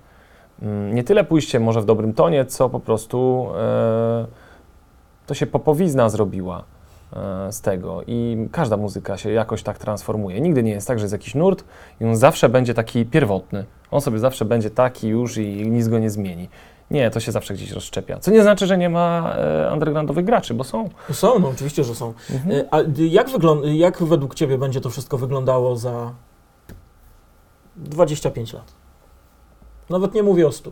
mm, 0.62 0.94
nie 0.94 1.04
tyle 1.04 1.24
pójście 1.24 1.60
może 1.60 1.80
w 1.80 1.84
dobrym 1.84 2.14
tonie, 2.14 2.44
co 2.44 2.68
po 2.68 2.80
prostu 2.80 3.48
e, 3.56 4.26
to 5.26 5.34
się 5.34 5.46
popowizna 5.46 6.08
zrobiła 6.08 6.64
e, 7.12 7.52
z 7.52 7.60
tego 7.60 8.02
i 8.06 8.48
każda 8.52 8.76
muzyka 8.76 9.16
się 9.16 9.30
jakoś 9.30 9.62
tak 9.62 9.78
transformuje. 9.78 10.40
Nigdy 10.40 10.62
nie 10.62 10.70
jest 10.72 10.88
tak, 10.88 10.98
że 10.98 11.04
jest 11.04 11.12
jakiś 11.12 11.34
nurt 11.34 11.64
i 12.00 12.04
on 12.04 12.16
zawsze 12.16 12.48
będzie 12.48 12.74
taki 12.74 13.06
pierwotny. 13.06 13.64
On 13.90 14.00
sobie 14.00 14.18
zawsze 14.18 14.44
będzie 14.44 14.70
taki 14.70 15.08
już 15.08 15.36
i 15.36 15.70
nic 15.70 15.88
go 15.88 15.98
nie 15.98 16.10
zmieni. 16.10 16.48
Nie, 16.90 17.10
to 17.10 17.20
się 17.20 17.32
zawsze 17.32 17.54
gdzieś 17.54 17.70
rozszczepia. 17.72 18.18
Co 18.18 18.30
nie 18.30 18.42
znaczy, 18.42 18.66
że 18.66 18.78
nie 18.78 18.88
ma 18.90 19.34
e, 19.36 19.72
undergroundowych 19.72 20.24
graczy, 20.24 20.54
bo 20.54 20.64
są. 20.64 20.88
Są, 21.12 21.38
no 21.38 21.48
oczywiście, 21.48 21.84
że 21.84 21.94
są. 21.94 22.14
Mhm. 22.30 22.50
Y, 22.56 22.68
A 22.70 22.78
jak, 22.96 23.30
wyglą- 23.30 23.62
jak 23.74 24.02
według 24.02 24.34
Ciebie 24.34 24.58
będzie 24.58 24.80
to 24.80 24.90
wszystko 24.90 25.18
wyglądało 25.18 25.76
za 25.76 26.12
25 27.76 28.52
lat? 28.52 28.72
Nawet 29.90 30.14
nie 30.14 30.22
mówię 30.22 30.46
o 30.46 30.52
100. 30.52 30.70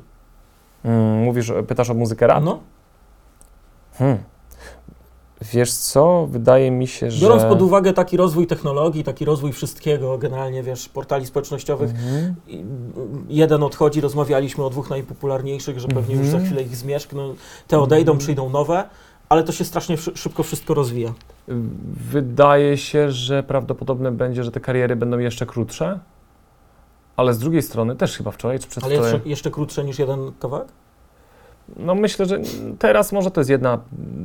Mm, 0.85 1.23
mówisz, 1.23 1.52
pytasz 1.69 1.90
o 1.90 1.95
muzykę 1.95 2.26
rap? 2.26 2.45
No, 2.45 2.61
Hmm. 3.99 4.19
Wiesz 5.40 5.73
co, 5.73 6.26
wydaje 6.30 6.70
mi 6.70 6.87
się, 6.87 7.11
że... 7.11 7.23
biorąc 7.26 7.42
pod 7.42 7.62
uwagę 7.62 7.92
taki 7.92 8.16
rozwój 8.16 8.47
technologii, 8.47 9.04
taki 9.04 9.25
rozwój 9.25 9.52
wszystkiego, 9.52 10.18
generalnie, 10.18 10.62
wiesz, 10.62 10.88
portali 10.88 11.26
społecznościowych, 11.26 11.90
Mhm. 11.90 12.35
mm, 12.49 13.25
jeden 13.28 13.62
odchodzi, 13.62 14.00
rozmawialiśmy 14.00 14.64
o 14.64 14.70
dwóch 14.70 14.90
najpopularniejszych, 14.90 15.80
że 15.80 15.88
pewnie 15.88 16.14
już 16.14 16.26
za 16.26 16.37
Mhm. 16.37 16.44
chwilę 16.47 16.62
ich 16.62 16.76
zmierzch, 16.76 17.12
no, 17.12 17.35
te 17.68 17.78
odejdą, 17.80 18.12
Mhm. 18.12 18.18
przyjdą 18.18 18.50
nowe, 18.50 18.85
ale 19.28 19.42
to 19.44 19.52
się 19.52 19.64
strasznie 19.64 19.97
szy- 19.97 20.12
szybko 20.16 20.42
wszystko 20.42 20.75
rozwija. 20.75 21.14
Wydaje 22.11 22.76
się, 22.76 23.11
że 23.11 23.42
prawdopodobne 23.42 24.12
będzie, 24.12 24.44
że 24.44 24.50
te 24.52 24.61
kariery 24.61 24.97
będą 24.97 25.18
jeszcze 25.18 25.47
krótsze, 25.47 26.00
ale 27.16 27.35
z 27.35 27.38
drugiej 27.38 27.62
strony 27.62 27.97
też 27.97 28.16
chyba 28.16 28.30
wczoraj 28.30 28.59
czy 28.59 28.64
Ale 28.64 28.70
przedwczoraj... 28.70 29.12
jeszcze, 29.12 29.28
jeszcze 29.28 29.50
krótsze 29.50 29.85
niż 29.85 29.99
jeden 29.99 30.32
kawałek? 30.40 30.68
No 31.76 31.94
myślę, 31.94 32.26
że 32.26 32.38
teraz 32.78 33.12
może 33.12 33.30
to 33.30 33.40
jest 33.40 33.50
jedna, 33.50 33.78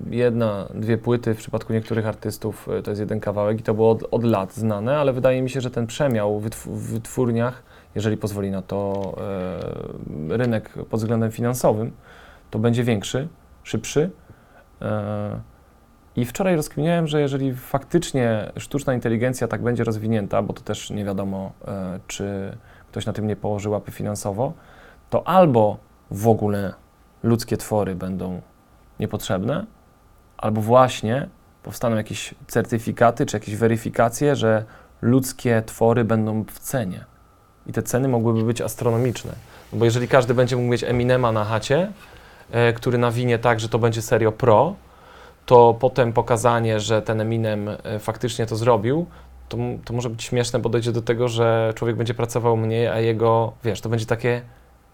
jedna, 0.10 0.68
dwie 0.74 0.98
płyty, 0.98 1.34
w 1.34 1.38
przypadku 1.38 1.74
niektórych 1.74 2.08
artystów 2.08 2.68
y, 2.80 2.84
to 2.84 2.92
jest 2.92 3.02
jeden 3.02 3.20
kawałek 3.20 3.60
i 3.60 3.64
to 3.64 3.74
było 3.74 3.92
od, 3.92 4.04
od 4.12 4.24
lat 4.24 4.54
znane, 4.54 4.98
ale 4.98 5.14
wydaje 5.14 5.42
mi 5.42 5.50
się, 5.50 5.62
że 5.62 5.72
ten 5.72 5.88
przemiał 5.88 6.40
w, 6.40 6.50
wytw- 6.50 6.70
w 6.70 6.92
wytwórniach, 6.94 7.64
jeżeli 7.96 8.18
pozwoli 8.18 8.52
na 8.52 8.62
to 8.62 9.14
e, 10.30 10.38
rynek 10.38 10.74
pod 10.90 11.00
względem 11.00 11.32
finansowym, 11.32 11.92
to 12.52 12.60
będzie 12.60 12.84
większy, 12.84 13.28
szybszy. 13.64 14.10
E, 14.82 15.40
I 16.16 16.26
wczoraj 16.26 16.56
rozkminiałem, 16.56 17.08
że 17.08 17.22
jeżeli 17.22 17.54
faktycznie 17.54 18.52
sztuczna 18.58 18.94
inteligencja 18.94 19.48
tak 19.48 19.64
będzie 19.64 19.84
rozwinięta, 19.84 20.42
bo 20.42 20.54
to 20.54 20.62
też 20.62 20.90
nie 20.90 21.06
wiadomo, 21.06 21.52
e, 21.68 22.00
czy 22.08 22.58
ktoś 22.92 23.06
na 23.06 23.14
tym 23.14 23.28
nie 23.28 23.36
położy 23.36 23.70
łapy 23.70 23.92
finansowo, 23.92 24.54
to 25.10 25.28
albo 25.28 25.78
w 26.12 26.28
ogóle 26.28 26.74
ludzkie 27.26 27.58
twory 27.58 27.96
będą 27.96 28.42
niepotrzebne, 29.00 29.66
albo 30.38 30.62
właśnie 30.62 31.30
powstaną 31.64 31.96
jakieś 31.96 32.36
certyfikaty 32.48 33.26
czy 33.26 33.36
jakieś 33.36 33.56
weryfikacje, 33.56 34.36
że 34.36 34.66
ludzkie 35.02 35.64
twory 35.66 36.04
będą 36.04 36.44
w 36.44 36.60
cenie. 36.60 37.06
I 37.68 37.74
te 37.74 37.84
ceny 37.84 38.08
mogłyby 38.08 38.44
być 38.44 38.62
astronomiczne. 38.62 39.34
No 39.74 39.80
bo 39.80 39.86
jeżeli 39.86 40.08
każdy 40.08 40.34
będzie 40.34 40.56
mógł 40.56 40.68
mieć 40.68 40.84
Eminema 40.84 41.32
na 41.32 41.46
chacie, 41.46 41.92
e, 42.52 42.74
który 42.74 42.98
nawinie 42.98 43.40
tak, 43.40 43.60
że 43.60 43.70
to 43.70 43.80
będzie 43.80 44.02
serio 44.02 44.32
pro, 44.32 44.76
to 45.46 45.76
potem 45.80 46.14
pokazanie, 46.14 46.80
że 46.80 47.02
ten 47.02 47.22
Eminem 47.22 47.70
e, 47.70 48.00
faktycznie 48.00 48.46
to 48.46 48.56
zrobił, 48.56 49.06
to, 49.50 49.58
to 49.86 49.94
może 49.94 50.10
być 50.10 50.24
śmieszne, 50.24 50.60
bo 50.60 50.70
dojdzie 50.70 50.92
do 50.92 51.02
tego, 51.02 51.28
że 51.28 51.74
człowiek 51.76 51.96
będzie 51.96 52.14
pracował 52.14 52.58
mniej, 52.58 52.88
a 52.88 53.00
jego, 53.00 53.54
wiesz, 53.64 53.82
to 53.82 53.90
będzie 53.90 54.06
takie 54.06 54.42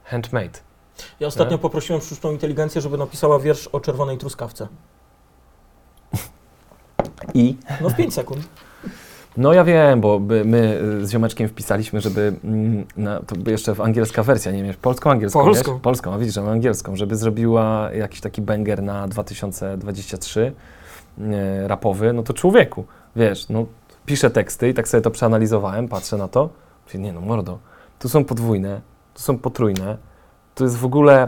handmade. 0.03 0.70
Ja 1.19 1.27
ostatnio 1.27 1.55
Nie? 1.57 1.61
poprosiłem 1.61 2.01
sztuczną 2.01 2.31
inteligencję, 2.31 2.81
żeby 2.81 2.97
napisała 2.97 3.39
wiersz 3.39 3.67
o 3.67 3.79
czerwonej 3.79 4.17
truskawce. 4.17 4.67
I? 7.33 7.57
No 7.81 7.89
w 7.89 7.95
5 7.95 8.13
sekund. 8.13 8.47
No 9.37 9.53
ja 9.53 9.63
wiem, 9.63 10.01
bo 10.01 10.19
my 10.45 10.81
y, 11.01 11.07
z 11.07 11.11
ziomeczkiem 11.11 11.47
wpisaliśmy, 11.47 12.01
żeby, 12.01 12.33
na, 12.97 13.19
to 13.19 13.35
by 13.35 13.51
jeszcze 13.51 13.75
w 13.75 13.81
angielska 13.81 14.23
wersja, 14.23 14.51
nie 14.51 14.63
wiem, 14.63 14.73
polską, 14.81 15.11
angielską, 15.11 15.43
Polską. 15.43 15.73
Wiesz? 15.73 15.81
Polską, 15.81 16.13
a 16.13 16.17
widzisz, 16.17 16.35
że 16.35 16.41
mam 16.41 16.51
angielską, 16.51 16.95
żeby 16.95 17.15
zrobiła 17.15 17.89
jakiś 17.93 18.21
taki 18.21 18.41
banger 18.41 18.83
na 18.83 19.07
2023 19.07 20.53
e, 21.19 21.67
rapowy, 21.67 22.13
no 22.13 22.23
to 22.23 22.33
człowieku, 22.33 22.85
wiesz, 23.15 23.49
no 23.49 23.65
piszę 24.05 24.29
teksty 24.29 24.69
i 24.69 24.73
tak 24.73 24.87
sobie 24.87 25.01
to 25.01 25.11
przeanalizowałem, 25.11 25.87
patrzę 25.87 26.17
na 26.17 26.27
to, 26.27 26.49
mówię, 26.87 26.99
nie 26.99 27.13
no 27.13 27.21
mordo, 27.21 27.59
tu 27.99 28.09
są 28.09 28.25
podwójne, 28.25 28.81
tu 29.13 29.21
są 29.21 29.37
potrójne, 29.37 29.97
tu 30.61 30.65
jest 30.65 30.77
w 30.77 30.85
ogóle 30.85 31.27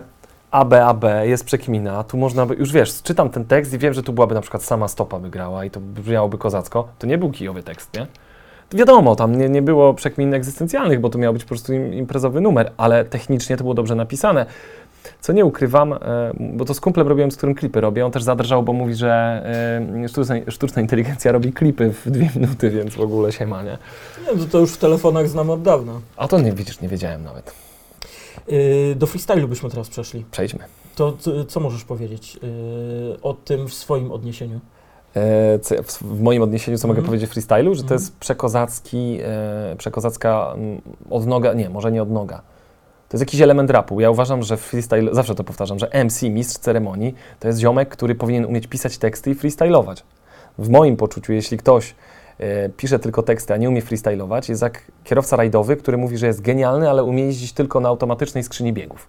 AB, 0.51 0.73
AB, 0.73 1.03
jest 1.23 1.45
przekmina, 1.45 2.03
tu 2.03 2.17
można 2.17 2.45
by, 2.45 2.55
już 2.55 2.71
wiesz, 2.71 3.01
czytam 3.01 3.29
ten 3.29 3.45
tekst 3.45 3.73
i 3.73 3.77
wiem, 3.77 3.93
że 3.93 4.03
tu 4.03 4.13
byłaby 4.13 4.35
na 4.35 4.41
przykład 4.41 4.63
sama 4.63 4.87
stopa 4.87 5.19
by 5.19 5.29
grała 5.29 5.65
i 5.65 5.69
to 5.69 5.79
brzmiałoby 5.79 6.37
kozacko. 6.37 6.87
To 6.99 7.07
nie 7.07 7.17
był 7.17 7.31
kijowy 7.31 7.63
tekst, 7.63 7.93
nie? 7.93 8.07
Wiadomo, 8.71 9.15
tam 9.15 9.35
nie, 9.35 9.49
nie 9.49 9.61
było 9.61 9.93
przekmin 9.93 10.33
egzystencjalnych, 10.33 10.99
bo 10.99 11.09
to 11.09 11.17
miał 11.17 11.33
być 11.33 11.43
po 11.43 11.47
prostu 11.47 11.73
im, 11.73 11.93
imprezowy 11.93 12.41
numer, 12.41 12.71
ale 12.77 13.05
technicznie 13.05 13.57
to 13.57 13.63
było 13.63 13.73
dobrze 13.73 13.95
napisane. 13.95 14.45
Co 15.21 15.33
nie 15.33 15.45
ukrywam, 15.45 15.93
e, 15.93 15.97
bo 16.39 16.65
to 16.65 16.73
z 16.73 16.79
kumplem 16.79 17.07
robiłem, 17.07 17.31
z 17.31 17.37
którym 17.37 17.55
klipy 17.55 17.81
robię, 17.81 18.05
on 18.05 18.11
też 18.11 18.23
zadrżał, 18.23 18.63
bo 18.63 18.73
mówi, 18.73 18.95
że 18.95 19.43
e, 20.03 20.09
sztuczna, 20.09 20.35
sztuczna 20.47 20.81
inteligencja 20.81 21.31
robi 21.31 21.53
klipy 21.53 21.93
w 22.05 22.11
dwie 22.11 22.29
minuty, 22.35 22.69
więc 22.69 22.95
w 22.95 23.01
ogóle 23.01 23.31
się 23.31 23.47
ma, 23.47 23.63
nie? 23.63 23.77
Nie, 24.21 24.39
to, 24.39 24.45
to 24.45 24.59
już 24.59 24.71
w 24.71 24.77
telefonach 24.77 25.27
znam 25.27 25.49
od 25.49 25.61
dawna. 25.61 25.93
A 26.17 26.27
to 26.27 26.41
nie, 26.41 26.51
widzisz, 26.51 26.81
nie 26.81 26.87
wiedziałem 26.87 27.23
nawet. 27.23 27.72
Yy, 28.47 28.95
do 28.95 29.07
freestylu 29.07 29.47
byśmy 29.47 29.69
teraz 29.69 29.89
przeszli. 29.89 30.25
Przejdźmy. 30.31 30.59
To 30.95 31.13
co, 31.19 31.45
co 31.45 31.59
możesz 31.59 31.83
powiedzieć 31.83 32.35
yy, 32.35 32.41
o 33.21 33.33
tym 33.33 33.67
w 33.67 33.73
swoim 33.73 34.11
odniesieniu? 34.11 34.59
E, 35.15 35.59
w, 35.83 36.21
moim 36.21 36.41
odniesieniu, 36.41 36.77
co 36.77 36.87
mogę 36.87 36.97
Mhm. 36.99 37.05
powiedzieć 37.05 37.29
w 37.29 37.33
freestylu, 37.33 37.75
że 37.75 37.81
to 37.81 37.85
Mhm. 37.85 38.01
jest 38.01 38.17
przekozacki, 38.17 39.19
e, 39.23 39.75
przekozacka 39.77 40.51
mm, 40.55 40.81
odnoga, 41.09 41.53
nie, 41.53 41.69
może 41.69 41.91
nie 41.91 42.01
odnoga. 42.03 42.37
To 43.09 43.17
jest 43.17 43.21
jakiś 43.21 43.41
element 43.41 43.69
rapu. 43.69 43.99
Ja 44.01 44.11
uważam, 44.11 44.43
że 44.43 44.57
freestyle, 44.57 45.13
zawsze 45.15 45.35
to 45.35 45.43
powtarzam, 45.43 45.79
że 45.79 45.89
MC, 46.03 46.29
mistrz 46.29 46.57
ceremonii, 46.59 47.15
to 47.39 47.47
jest 47.47 47.59
ziomek, 47.59 47.89
który 47.89 48.15
powinien 48.15 48.45
umieć 48.45 48.67
pisać 48.67 48.97
teksty 48.97 49.31
i 49.31 49.35
freestylować. 49.35 50.03
W 50.57 50.69
moim 50.69 50.97
poczuciu, 50.97 51.33
jeśli 51.33 51.57
ktoś 51.57 51.95
pisze 52.77 52.99
tylko 52.99 53.23
teksty, 53.23 53.53
a 53.53 53.57
nie 53.57 53.69
umie 53.69 53.81
freestylować, 53.81 54.49
jest 54.49 54.61
jak 54.61 54.81
kierowca 55.03 55.35
rajdowy, 55.35 55.75
który 55.75 55.97
mówi, 55.97 56.17
że 56.17 56.27
jest 56.27 56.41
genialny, 56.41 56.89
ale 56.89 57.03
umie 57.03 57.25
jeździć 57.25 57.53
tylko 57.53 57.79
na 57.79 57.89
automatycznej 57.89 58.43
skrzyni 58.43 58.73
biegów. 58.73 59.07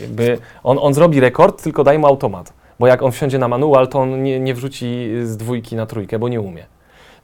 Jakby 0.00 0.38
on, 0.62 0.78
on 0.80 0.94
zrobi 0.94 1.20
rekord, 1.20 1.62
tylko 1.62 1.84
daj 1.84 1.98
mu 1.98 2.06
automat. 2.06 2.52
Bo 2.78 2.86
jak 2.86 3.02
on 3.02 3.12
wsiądzie 3.12 3.38
na 3.38 3.48
manual, 3.48 3.88
to 3.88 3.98
on 4.00 4.22
nie, 4.22 4.40
nie 4.40 4.54
wrzuci 4.54 5.10
z 5.24 5.36
dwójki 5.36 5.76
na 5.76 5.86
trójkę, 5.86 6.18
bo 6.18 6.28
nie 6.28 6.40
umie. 6.40 6.66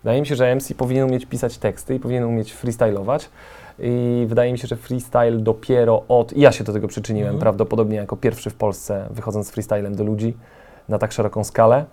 Wydaje 0.04 0.20
mi 0.20 0.26
się, 0.26 0.36
że 0.36 0.54
MC 0.56 0.74
powinien 0.74 1.04
umieć 1.08 1.26
pisać 1.26 1.58
teksty 1.58 1.94
i 1.94 2.00
powinien 2.00 2.24
umieć 2.24 2.52
freestylować. 2.52 3.30
I 3.78 4.24
wydaje 4.28 4.52
mi 4.52 4.58
się, 4.58 4.68
że 4.68 4.76
freestyle 4.76 5.38
dopiero 5.38 6.02
od. 6.08 6.32
i 6.32 6.40
Ja 6.40 6.52
się 6.52 6.64
do 6.64 6.72
tego 6.72 6.88
przyczyniłem 6.88 7.28
Mhm. 7.28 7.40
prawdopodobnie 7.40 7.96
jako 7.96 8.16
pierwszy 8.16 8.50
w 8.50 8.54
Polsce, 8.54 9.06
wychodząc 9.10 9.46
z 9.46 9.50
freestylem 9.50 9.94
do 9.94 10.04
ludzi 10.04 10.36
na 10.88 10.98
tak 10.98 11.12
szeroką 11.12 11.44
skalę. 11.44 11.84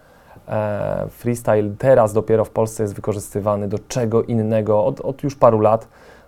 E, 0.47 1.07
freestyle 1.09 1.69
teraz 1.77 2.13
dopiero 2.13 2.45
w 2.45 2.49
Polsce 2.49 2.83
jest 2.83 2.95
wykorzystywany 2.95 3.67
do 3.67 3.79
czego 3.87 4.23
innego, 4.23 4.85
od, 4.85 5.01
od 5.01 5.23
już 5.23 5.35
paru 5.35 5.59
lat, 5.59 5.87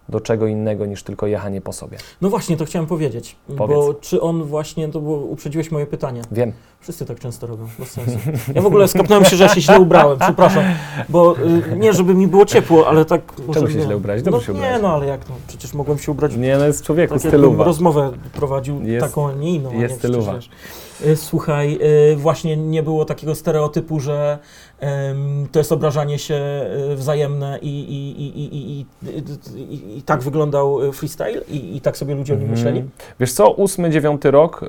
do 0.09 0.19
czego 0.19 0.47
innego 0.47 0.85
niż 0.85 1.03
tylko 1.03 1.27
jechanie 1.27 1.61
po 1.61 1.73
sobie. 1.73 1.97
No 2.21 2.29
właśnie, 2.29 2.57
to 2.57 2.65
chciałem 2.65 2.87
powiedzieć. 2.87 3.35
Powiedz. 3.57 3.77
Bo 3.77 3.93
czy 3.93 4.21
on 4.21 4.43
właśnie, 4.43 4.89
to 4.89 5.01
było, 5.01 5.17
uprzedziłeś 5.17 5.71
moje 5.71 5.85
pytanie. 5.85 6.21
Wiem. 6.31 6.53
Wszyscy 6.79 7.05
tak 7.05 7.19
często 7.19 7.47
robią, 7.47 7.67
bez 7.79 7.91
sensu. 7.91 8.17
Ja 8.55 8.61
w 8.61 8.65
ogóle 8.65 8.87
skapnąłem 8.87 9.25
się, 9.25 9.35
że 9.35 9.43
ja 9.43 9.49
się 9.49 9.61
źle 9.61 9.79
ubrałem, 9.79 10.19
przepraszam. 10.19 10.63
Bo 11.09 11.35
y, 11.39 11.77
nie, 11.77 11.93
żeby 11.93 12.13
mi 12.13 12.27
było 12.27 12.45
ciepło, 12.45 12.87
ale 12.87 13.05
tak... 13.05 13.21
może 13.47 13.59
Czemu 13.59 13.71
się 13.71 13.77
nie. 13.77 13.83
źle 13.83 13.97
ubrać? 13.97 14.23
Dobrze 14.23 14.37
no, 14.39 14.43
się 14.45 14.53
Nie, 14.53 14.59
ubrać. 14.67 14.81
no 14.81 14.93
ale 14.93 15.05
jak 15.05 15.29
no, 15.29 15.35
przecież 15.47 15.73
mogłem 15.73 15.97
się 15.97 16.11
ubrać 16.11 16.35
Nie, 16.35 16.57
no 16.57 16.65
jest 16.65 16.83
człowieku, 16.83 17.13
tak, 17.13 17.21
styluwa. 17.21 17.63
rozmowę 17.63 18.11
prowadził 18.33 18.81
Jest- 18.81 19.05
taką, 19.07 19.29
a 19.29 19.33
nie 19.33 19.51
inną. 19.55 19.71
jest 19.73 19.93
nie 19.93 19.99
styluwa. 19.99 20.35
Y, 21.05 21.15
Słuchaj, 21.15 21.79
y, 22.11 22.15
właśnie 22.15 22.57
nie 22.57 22.83
było 22.83 23.05
takiego 23.05 23.35
stereotypu, 23.35 23.99
że 23.99 24.39
to 25.51 25.59
jest 25.59 25.71
obrażanie 25.71 26.19
się 26.19 26.65
y, 26.91 26.95
wzajemne 26.95 27.59
i, 27.61 27.67
i, 27.67 28.21
i, 28.21 28.39
i, 28.39 28.85
i, 29.57 29.97
i, 29.97 30.01
tak 30.01 30.21
wyglądał 30.21 30.83
y, 30.83 30.91
freestyle 30.91 31.41
i, 31.49 31.77
i 31.77 31.81
tak 31.81 31.97
sobie 31.97 32.15
ludzie 32.15 32.33
o 32.33 32.37
nim 32.37 32.49
myśleli? 32.49 32.79
Mhm. 32.79 32.97
Wiesz 33.19 33.33
co, 33.33 33.53
8-9 33.53 34.31
rok, 34.31 34.63
y, 34.63 34.67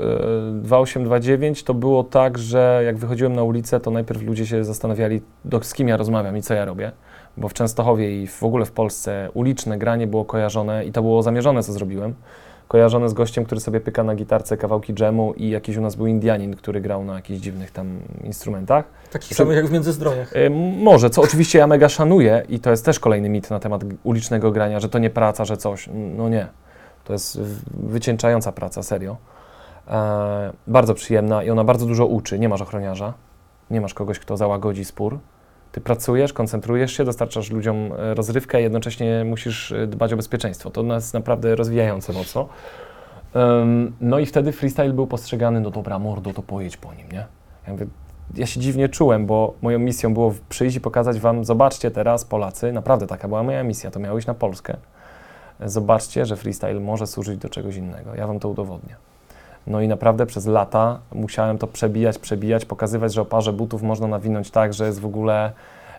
2829, 0.62 1.62
to 1.62 1.75
było 1.75 2.04
tak, 2.04 2.38
że 2.38 2.83
jak 2.87 2.97
wychodziłem 2.97 3.33
na 3.33 3.42
ulicę, 3.42 3.80
to 3.80 3.90
najpierw 3.90 4.23
ludzie 4.23 4.47
się 4.47 4.64
zastanawiali, 4.64 5.21
do, 5.44 5.62
z 5.62 5.75
kim 5.75 5.88
ja 5.88 5.97
rozmawiam 5.97 6.37
i 6.37 6.42
co 6.42 6.54
ja 6.54 6.64
robię. 6.64 6.92
Bo 7.37 7.49
w 7.49 7.54
Częstochowie 7.54 8.23
i 8.23 8.26
w 8.26 8.42
ogóle 8.42 8.64
w 8.64 8.73
Polsce 8.73 9.30
uliczne 9.35 9.78
granie 9.78 10.06
było 10.06 10.25
kojarzone 10.25 10.85
i 10.85 10.92
to 10.92 11.02
było 11.02 11.23
zamierzone, 11.23 11.62
co 11.62 11.73
zrobiłem. 11.73 12.14
Kojarzone 12.68 13.09
z 13.09 13.12
gościem, 13.12 13.44
który 13.44 13.61
sobie 13.61 13.80
pyka 13.80 14.04
na 14.04 14.14
gitarce 14.14 14.56
kawałki 14.56 14.94
dżemu 14.94 15.33
i 15.33 15.50
jakiś 15.50 15.76
u 15.76 15.80
nas 15.80 15.94
był 15.97 16.06
Indianin, 16.06 16.56
który 16.56 16.80
grał 16.80 17.04
na 17.04 17.14
jakichś 17.14 17.40
dziwnych 17.40 17.71
tam 17.71 18.00
instrumentach. 18.25 18.85
Takich 19.12 19.26
Przy- 19.28 19.35
samych 19.35 19.56
jak 19.56 19.66
w 19.66 19.73
Międzyzdrojach. 19.73 20.37
Y, 20.37 20.50
Może, 20.78 21.11
co 21.11 21.23
oczywiście 21.23 21.59
ja 21.59 21.66
mega 21.66 21.88
szanuję 21.88 22.42
i 22.49 22.61
to 22.61 22.71
jest 22.71 22.85
też 22.85 23.00
kolejny 23.00 23.28
mit 23.28 23.50
na 23.50 23.59
temat 23.59 23.85
ulicznego 24.02 24.52
grania, 24.52 24.80
że 24.80 24.88
to 24.88 24.99
nie 24.99 25.11
praca, 25.11 25.44
że 25.44 25.56
coś. 25.56 25.88
No 26.16 26.28
nie. 26.28 26.47
To 27.04 27.12
jest 27.12 27.40
wycieńczająca 27.71 28.52
praca, 28.52 28.83
serio. 28.83 29.16
E, 29.88 30.52
bardzo 30.66 30.94
przyjemna 30.94 31.42
i 31.44 31.50
ona 31.50 31.64
bardzo 31.64 31.87
dużo 31.87 32.06
uczy. 32.06 32.38
Nie 32.38 32.49
masz 32.49 32.62
ochroniarza, 32.62 33.14
nie 33.71 33.80
masz 33.80 33.94
kogoś, 33.94 34.18
kto 34.18 34.37
załagodzi 34.37 34.85
spór. 34.85 35.18
Ty 35.75 35.81
pracujesz, 35.81 36.33
koncentrujesz 36.33 36.93
się, 36.93 37.04
dostarczasz 37.04 37.50
ludziom 37.50 37.93
e, 37.99 38.14
rozrywkę, 38.14 38.59
a 38.59 38.61
jednocześnie 38.61 39.25
musisz 39.25 39.73
e, 39.73 39.87
dbać 39.87 40.12
o 40.12 40.16
bezpieczeństwo. 40.16 40.71
To 40.71 40.83
nas 40.83 41.12
naprawdę 41.12 41.57
rozwijające 41.57 42.12
mocno. 42.12 42.49
Em, 43.35 43.93
no 44.00 44.19
i 44.19 44.26
wtedy 44.26 44.52
freestyle 44.52 44.93
był 44.93 45.07
postrzegany, 45.07 45.61
no 45.61 45.71
dobra, 45.71 45.99
mordo, 45.99 46.33
to 46.33 46.43
pojedź 46.43 46.76
po 46.76 46.95
nim, 46.95 47.12
nie? 47.12 47.26
Ja 47.66 47.73
mówię, 47.73 47.87
ja 48.35 48.47
się 48.47 48.61
dziwnie 48.61 48.88
czułem, 48.88 49.26
bo 49.26 49.54
moją 49.62 49.78
misją 49.78 50.14
było 50.14 50.35
przyjść 50.49 50.76
i 50.76 50.81
pokazać 50.81 51.21
wam, 51.21 51.45
zobaczcie 51.45 51.90
teraz 51.90 52.25
Polacy, 52.25 52.73
naprawdę 52.73 53.07
taka 53.07 53.28
była 53.28 53.43
moja 53.43 53.62
misja, 53.62 53.90
to 53.90 54.00
miało 54.00 54.19
iść 54.19 54.26
na 54.26 54.35
Polskę. 54.35 54.76
Zobaczcie, 55.61 56.26
że 56.26 56.37
freestyle 56.37 56.81
może 56.81 57.07
służyć 57.07 57.38
do 57.38 57.49
czegoś 57.49 57.76
innego. 57.76 58.14
Ja 58.14 58.26
wam 58.26 58.40
to 58.40 58.49
udowodnię. 58.49 58.97
No 59.66 59.80
i 59.80 59.88
naprawdę 59.88 60.26
przez 60.26 60.47
lata 60.47 60.99
musiałem 61.14 61.59
to 61.59 61.66
przebijać, 61.66 62.18
przebijać, 62.18 62.64
pokazywać, 62.64 63.14
że 63.14 63.23
o 63.23 63.25
parze 63.25 63.52
butów 63.52 63.83
można 63.83 64.06
nawinąć 64.06 64.50
tak, 64.50 64.75
że 64.75 64.87
jest 64.87 65.00
w 65.00 65.06
ogóle 65.06 65.52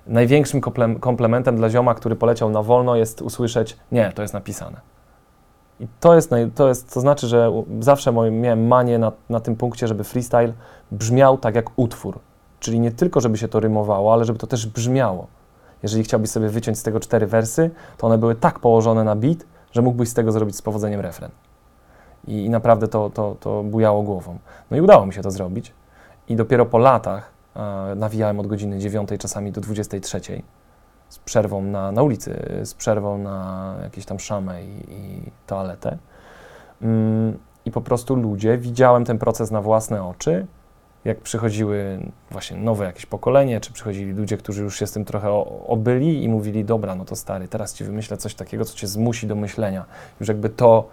największym 0.07 0.62
komple- 0.62 1.00
komplementem 1.00 1.55
dla 1.55 1.69
zioma, 1.69 1.95
który 1.95 2.15
poleciał 2.15 2.50
na 2.50 2.63
wolno, 2.63 2.95
jest 2.95 3.22
usłyszeć, 3.22 3.77
nie, 3.91 4.12
to 4.15 4.22
jest 4.22 4.34
napisane. 4.34 4.81
I 5.79 5.88
to 6.00 6.15
jest, 6.15 6.31
to 6.55 6.67
jest, 6.67 6.93
to 6.93 7.01
znaczy, 7.01 7.27
że 7.27 7.63
zawsze 7.79 8.12
miałem 8.31 8.67
manię 8.67 9.00
na, 9.00 9.12
na 9.29 9.39
tym 9.39 9.55
punkcie, 9.55 9.88
żeby 9.88 10.03
freestyle 10.03 10.53
brzmiał 10.91 11.38
tak 11.38 11.55
jak 11.55 11.65
utwór. 11.75 12.19
Czyli 12.60 12.79
nie 12.79 12.91
tylko, 12.91 13.22
żeby 13.22 13.38
się 13.38 13.48
to 13.48 13.60
rymowało, 13.60 14.13
ale 14.13 14.25
żeby 14.25 14.39
to 14.39 14.48
też 14.48 14.67
brzmiało. 14.67 15.27
Jeżeli 15.84 16.03
chciałbyś 16.03 16.29
sobie 16.29 16.50
wyciąć 16.50 16.79
z 16.79 16.84
tego 16.84 17.00
cztery 17.00 17.27
wersy, 17.27 17.72
to 17.98 18.07
one 18.07 18.17
były 18.17 18.36
tak 18.36 18.60
położone 18.60 19.03
na 19.03 19.15
beat, 19.15 19.38
że 19.72 19.81
mógłbyś 19.81 20.10
z 20.10 20.13
tego 20.13 20.31
zrobić 20.31 20.55
z 20.55 20.62
powodzeniem 20.62 21.01
refren. 21.01 21.31
I, 22.27 22.46
i 22.46 22.50
naprawdę 22.50 22.88
to, 22.88 23.10
to, 23.10 23.36
to 23.39 23.63
bujało 23.63 24.03
głową. 24.03 24.38
No 24.72 24.77
i 24.77 24.82
udało 24.82 25.05
mi 25.05 25.13
się 25.13 25.22
to 25.22 25.32
zrobić. 25.32 25.74
I 26.27 26.36
dopiero 26.36 26.65
po 26.65 26.77
latach 26.77 27.32
e, 27.55 27.96
nawijałem 27.96 28.39
od 28.39 28.48
godziny 28.48 28.79
9 28.79 29.10
czasami 29.20 29.51
do 29.51 29.62
23 29.62 30.22
z 31.10 31.20
przerwą 31.20 31.62
na, 31.62 31.91
na 31.91 32.03
ulicy, 32.03 32.60
z 32.63 32.74
przerwą 32.74 33.17
na 33.17 33.75
jakieś 33.84 34.05
tam 34.05 34.20
szamę 34.20 34.63
i, 34.63 34.94
i 34.94 35.32
toaletę. 35.48 35.98
Mm, 36.82 37.38
i 37.65 37.72
po 37.72 37.82
prostu 37.82 38.15
ludzie, 38.15 38.58
widziałem 38.58 39.05
ten 39.05 39.17
proces 39.17 39.51
na 39.51 39.62
własne 39.62 40.03
oczy, 40.03 40.48
jak 41.05 41.22
przychodziły 41.22 42.00
właśnie 42.32 42.58
nowe 42.58 42.86
jakieś 42.86 43.05
pokolenie, 43.05 43.60
czy 43.60 43.74
przychodzili 43.74 44.12
ludzie, 44.12 44.38
którzy 44.38 44.63
już 44.63 44.79
się 44.79 44.88
z 44.88 44.91
tym 44.91 45.05
trochę 45.05 45.32
obyli 45.67 46.24
i 46.24 46.29
mówili, 46.29 46.65
dobra, 46.65 46.96
no 46.96 47.05
to 47.05 47.15
stary, 47.15 47.48
teraz 47.48 47.74
ci 47.74 47.84
wymyślę 47.84 48.17
coś 48.17 48.36
takiego, 48.36 48.65
co 48.65 48.75
cię 48.75 48.88
zmusi 48.88 49.27
do 49.27 49.36
myślenia. 49.36 49.86
Już 50.20 50.29
jakby 50.29 50.50
to, 50.50 50.89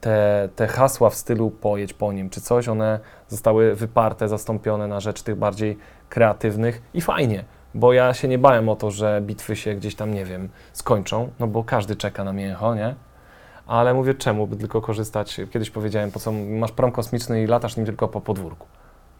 te, 0.00 0.48
te 0.56 0.66
hasła 0.66 1.10
w 1.10 1.14
stylu 1.14 1.50
pojedź 1.50 1.92
po 1.92 2.12
nim, 2.12 2.30
czy 2.30 2.40
coś, 2.40 2.68
one 2.68 3.00
zostały 3.28 3.74
wyparte, 3.74 4.28
zastąpione 4.28 4.86
na 4.86 5.00
rzecz 5.00 5.22
tych 5.22 5.36
bardziej 5.36 5.78
kreatywnych 6.08 6.82
i 6.94 7.00
fajnie, 7.00 7.44
bo 7.74 7.92
ja 7.92 8.14
się 8.14 8.28
nie 8.28 8.38
bałem 8.38 8.68
o 8.68 8.76
to, 8.76 8.90
że 8.90 9.20
bitwy 9.22 9.56
się 9.56 9.74
gdzieś 9.74 9.94
tam, 9.94 10.14
nie 10.14 10.24
wiem, 10.24 10.48
skończą, 10.72 11.30
no 11.38 11.46
bo 11.46 11.64
każdy 11.64 11.96
czeka 11.96 12.24
na 12.24 12.32
mięcho, 12.32 12.74
nie? 12.74 12.94
Ale 13.66 13.94
mówię, 13.94 14.14
czemu 14.14 14.46
by 14.46 14.56
tylko 14.56 14.80
korzystać? 14.80 15.40
Kiedyś 15.50 15.70
powiedziałem, 15.70 16.10
po 16.10 16.20
co 16.20 16.32
masz 16.32 16.72
prom 16.72 16.92
kosmiczny 16.92 17.42
i 17.42 17.46
latasz 17.46 17.76
nim 17.76 17.86
tylko 17.86 18.08
po 18.08 18.20
podwórku. 18.20 18.66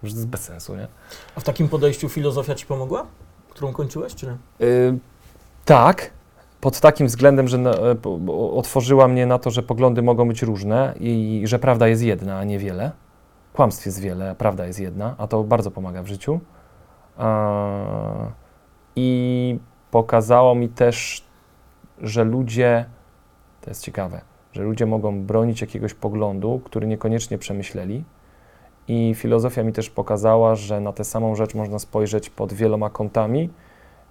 Już 0.03 0.13
to 0.13 0.17
jest 0.19 0.29
bez 0.29 0.41
sensu, 0.41 0.77
nie? 0.77 0.87
A 1.37 1.41
w 1.41 1.45
takim 1.45 1.69
podejściu 1.69 2.09
filozofia 2.09 2.55
ci 2.55 2.67
pomogła? 2.67 3.07
Którą 3.51 3.73
kończyłeś, 3.73 4.15
czy 4.15 4.27
nie? 4.27 4.67
Y, 4.67 4.99
tak, 5.65 6.11
pod 6.61 6.81
takim 6.81 7.07
względem, 7.07 7.49
że 7.49 7.59
e, 7.59 7.97
otworzyła 8.55 9.09
mnie 9.09 9.27
na 9.27 9.39
to, 9.39 9.51
że 9.51 9.63
poglądy 9.63 10.03
mogą 10.03 10.29
być 10.29 10.43
różne 10.43 10.95
i, 11.01 11.43
że 11.45 11.59
prawda 11.59 11.89
jest 11.89 12.03
jedna, 12.03 12.39
a 12.39 12.45
nie 12.45 12.59
wiele. 12.59 12.93
Kłamstw 13.53 13.87
jest 13.87 14.01
wiele, 14.01 14.35
prawda 14.39 14.67
jest 14.67 14.81
jedna, 14.81 15.15
a 15.19 15.27
to 15.27 15.45
bardzo 15.45 15.71
pomaga 15.71 16.03
w 16.03 16.07
życiu. 16.07 16.41
I 18.97 19.59
pokazało 19.91 20.55
mi 20.55 20.69
też, 20.69 21.25
że 22.03 22.25
ludzie, 22.25 22.85
to 23.61 23.71
jest 23.71 23.83
ciekawe, 23.83 24.21
że 24.53 24.63
ludzie 24.63 24.87
mogą 24.87 25.23
bronić 25.23 25.61
jakiegoś 25.61 25.95
poglądu, 25.95 26.61
który 26.65 26.87
niekoniecznie 26.87 27.39
przemyśleli. 27.39 28.05
I 28.89 29.15
filozofia 29.15 29.63
mi 29.63 29.73
też 29.73 29.91
pokazała, 29.91 30.55
że 30.55 30.81
na 30.81 30.93
tę 30.93 31.05
samą 31.05 31.35
rzecz 31.35 31.55
można 31.55 31.79
spojrzeć 31.79 32.31
pod 32.31 32.53
wieloma 32.53 32.91
kątami. 32.91 33.51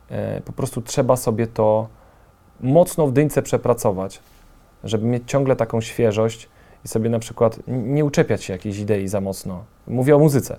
E, 0.09 0.41
po 0.41 0.53
prostu 0.53 0.81
trzeba 0.81 1.15
sobie 1.15 1.47
to 1.47 1.87
mocno 2.61 3.07
w 3.07 3.13
dyńce 3.13 3.41
przepracować, 3.41 4.19
żeby 4.83 5.05
mieć 5.05 5.23
ciągle 5.27 5.55
taką 5.55 5.81
świeżość 5.81 6.49
i 6.85 6.87
sobie 6.87 7.09
na 7.09 7.19
przykład 7.19 7.59
nie 7.67 8.05
uczepiać 8.05 8.43
się 8.43 8.53
jakiejś 8.53 8.77
idei 8.77 9.07
za 9.07 9.21
mocno. 9.21 9.63
Mówię 9.87 10.15
o 10.15 10.19
muzyce, 10.19 10.57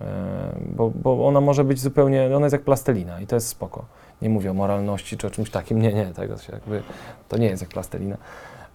e, 0.00 0.04
bo, 0.66 0.90
bo 0.90 1.26
ona 1.26 1.40
może 1.40 1.64
być 1.64 1.80
zupełnie, 1.80 2.36
ona 2.36 2.46
jest 2.46 2.52
jak 2.52 2.62
plastelina 2.62 3.20
i 3.20 3.26
to 3.26 3.36
jest 3.36 3.48
spoko. 3.48 3.84
Nie 4.22 4.28
mówię 4.28 4.50
o 4.50 4.54
moralności 4.54 5.16
czy 5.16 5.26
o 5.26 5.30
czymś 5.30 5.50
takim, 5.50 5.82
nie, 5.82 5.92
nie, 5.92 6.06
tego 6.06 6.38
się 6.38 6.52
jakby, 6.52 6.82
to 7.28 7.36
nie 7.36 7.46
jest 7.46 7.62
jak 7.62 7.70
plastelina. 7.70 8.16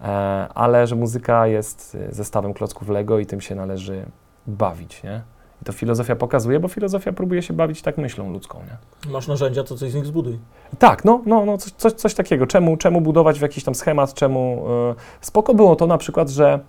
E, 0.02 0.06
ale 0.54 0.88
że 0.88 0.96
muzyka 0.96 1.48
jest 1.48 1.98
e, 2.10 2.16
zestawem 2.16 2.54
klocków 2.54 2.90
Lego 2.90 3.20
i 3.20 3.26
tym 3.26 3.42
się 3.42 3.56
należy 3.56 4.06
bawić, 4.48 5.04
nie? 5.04 5.22
To 5.66 5.74
filozofia 5.74 6.16
pokazuje, 6.16 6.60
bo 6.60 6.68
filozofia 6.68 7.14
próbuje 7.14 7.42
się 7.42 7.54
bawić 7.54 7.82
tak 7.82 7.98
myślą 7.98 8.32
ludzką, 8.32 8.60
nie? 8.60 9.12
Masz 9.12 9.28
narzędzia, 9.28 9.64
to 9.64 9.76
coś 9.76 9.92
z 9.92 9.96
nich 9.96 10.06
zbuduj. 10.06 10.40
Tak, 10.80 11.06
no, 11.06 11.22
no, 11.26 11.46
no 11.46 11.58
coś, 11.58 11.94
coś, 11.94 12.14
takiego. 12.14 12.48
Czemu, 12.48 12.78
czemu 12.78 13.02
budować 13.02 13.40
w 13.40 13.42
jakiś 13.42 13.64
tam 13.64 13.76
schemat, 13.76 14.14
czemu... 14.14 14.66
E, 14.92 14.96
spoko 15.22 15.54
było 15.54 15.76
to 15.76 15.88
na 15.88 15.98
przykład, 15.98 16.30
że 16.30 16.60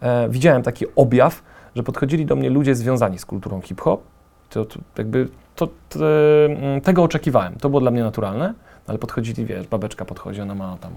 e, 0.00 0.28
widziałem 0.28 0.62
taki 0.62 0.84
objaw, 0.96 1.42
że 1.76 1.82
podchodzili 1.82 2.26
do 2.26 2.36
mnie 2.36 2.50
ludzie 2.50 2.74
związani 2.74 3.18
z 3.18 3.26
kulturą 3.26 3.60
hip-hop. 3.60 4.02
To, 4.50 4.64
to 4.64 4.78
jakby 4.98 5.28
to, 5.54 5.68
to, 5.88 5.98
mm, 6.46 6.80
tego 6.80 7.02
oczekiwałem. 7.02 7.54
To 7.54 7.68
było 7.68 7.80
dla 7.80 7.90
mnie 7.90 8.02
naturalne, 8.02 8.54
ale 8.86 8.98
podchodzili, 8.98 9.46
wiesz, 9.46 9.66
babeczka 9.66 10.04
podchodzi, 10.04 10.40
ona 10.40 10.54
ma 10.54 10.76
tam 10.76 10.92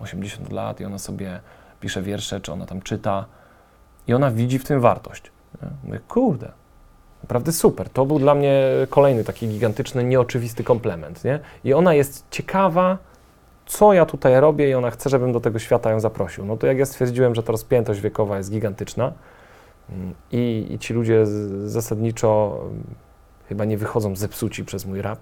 80 0.00 0.52
lat 0.52 0.80
i 0.80 0.84
ona 0.84 0.98
sobie 0.98 1.40
pisze 1.80 2.02
wiersze, 2.02 2.40
czy 2.40 2.52
ona 2.52 2.66
tam 2.66 2.82
czyta 2.82 3.24
i 4.06 4.14
ona 4.14 4.30
widzi 4.30 4.58
w 4.58 4.64
tym 4.64 4.80
wartość. 4.80 5.32
Nie? 5.62 5.68
Mówię, 5.84 6.00
kurde, 6.08 6.52
Naprawdę 7.24 7.52
super. 7.52 7.88
To 7.88 8.06
był 8.06 8.18
dla 8.18 8.34
mnie 8.34 8.64
kolejny 8.90 9.24
taki 9.24 9.48
gigantyczny, 9.48 10.04
nieoczywisty 10.04 10.64
komplement. 10.64 11.24
Nie? 11.24 11.40
I 11.64 11.72
ona 11.72 11.94
jest 11.94 12.24
ciekawa, 12.30 12.98
co 13.66 13.92
ja 13.92 14.06
tutaj 14.06 14.40
robię, 14.40 14.70
i 14.70 14.74
ona 14.74 14.90
chce, 14.90 15.10
żebym 15.10 15.32
do 15.32 15.40
tego 15.40 15.58
świata 15.58 15.90
ją 15.90 16.00
zaprosił. 16.00 16.46
No 16.46 16.56
to 16.56 16.66
jak 16.66 16.78
ja 16.78 16.86
stwierdziłem, 16.86 17.34
że 17.34 17.42
ta 17.42 17.52
rozpiętość 17.52 18.00
wiekowa 18.00 18.38
jest 18.38 18.50
gigantyczna 18.50 19.12
mm, 19.90 20.14
i, 20.32 20.66
i 20.70 20.78
ci 20.78 20.94
ludzie 20.94 21.26
zasadniczo 21.66 22.60
mm, 22.62 22.84
chyba 23.48 23.64
nie 23.64 23.78
wychodzą 23.78 24.16
zepsuci 24.16 24.64
przez 24.64 24.86
mój 24.86 25.02
rap, 25.02 25.18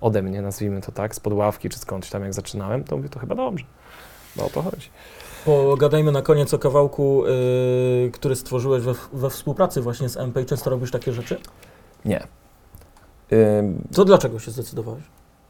ode 0.00 0.22
mnie, 0.22 0.42
nazwijmy 0.42 0.80
to 0.80 0.92
tak, 0.92 1.14
z 1.14 1.20
podławki 1.20 1.68
czy 1.68 1.78
skądś 1.78 2.10
tam, 2.10 2.22
jak 2.22 2.34
zaczynałem, 2.34 2.84
to 2.84 2.96
mówię, 2.96 3.08
to 3.08 3.18
chyba 3.18 3.34
dobrze. 3.34 3.64
No 4.36 4.46
o 4.46 4.50
to 4.50 4.62
chodzi. 4.62 4.88
Pogadajmy 5.46 6.12
na 6.12 6.22
koniec 6.22 6.54
o 6.54 6.58
kawałku, 6.58 7.22
yy, 8.04 8.10
który 8.10 8.36
stworzyłeś 8.36 8.82
we, 8.82 8.92
we 9.12 9.30
współpracy 9.30 9.80
właśnie 9.80 10.08
z 10.08 10.16
MP. 10.16 10.44
Często 10.44 10.70
robisz 10.70 10.90
takie 10.90 11.12
rzeczy? 11.12 11.40
Nie. 12.04 12.22
Ym, 13.32 13.82
To 13.94 14.04
dlaczego 14.04 14.38
się 14.38 14.50
zdecydowałeś? 14.50 15.02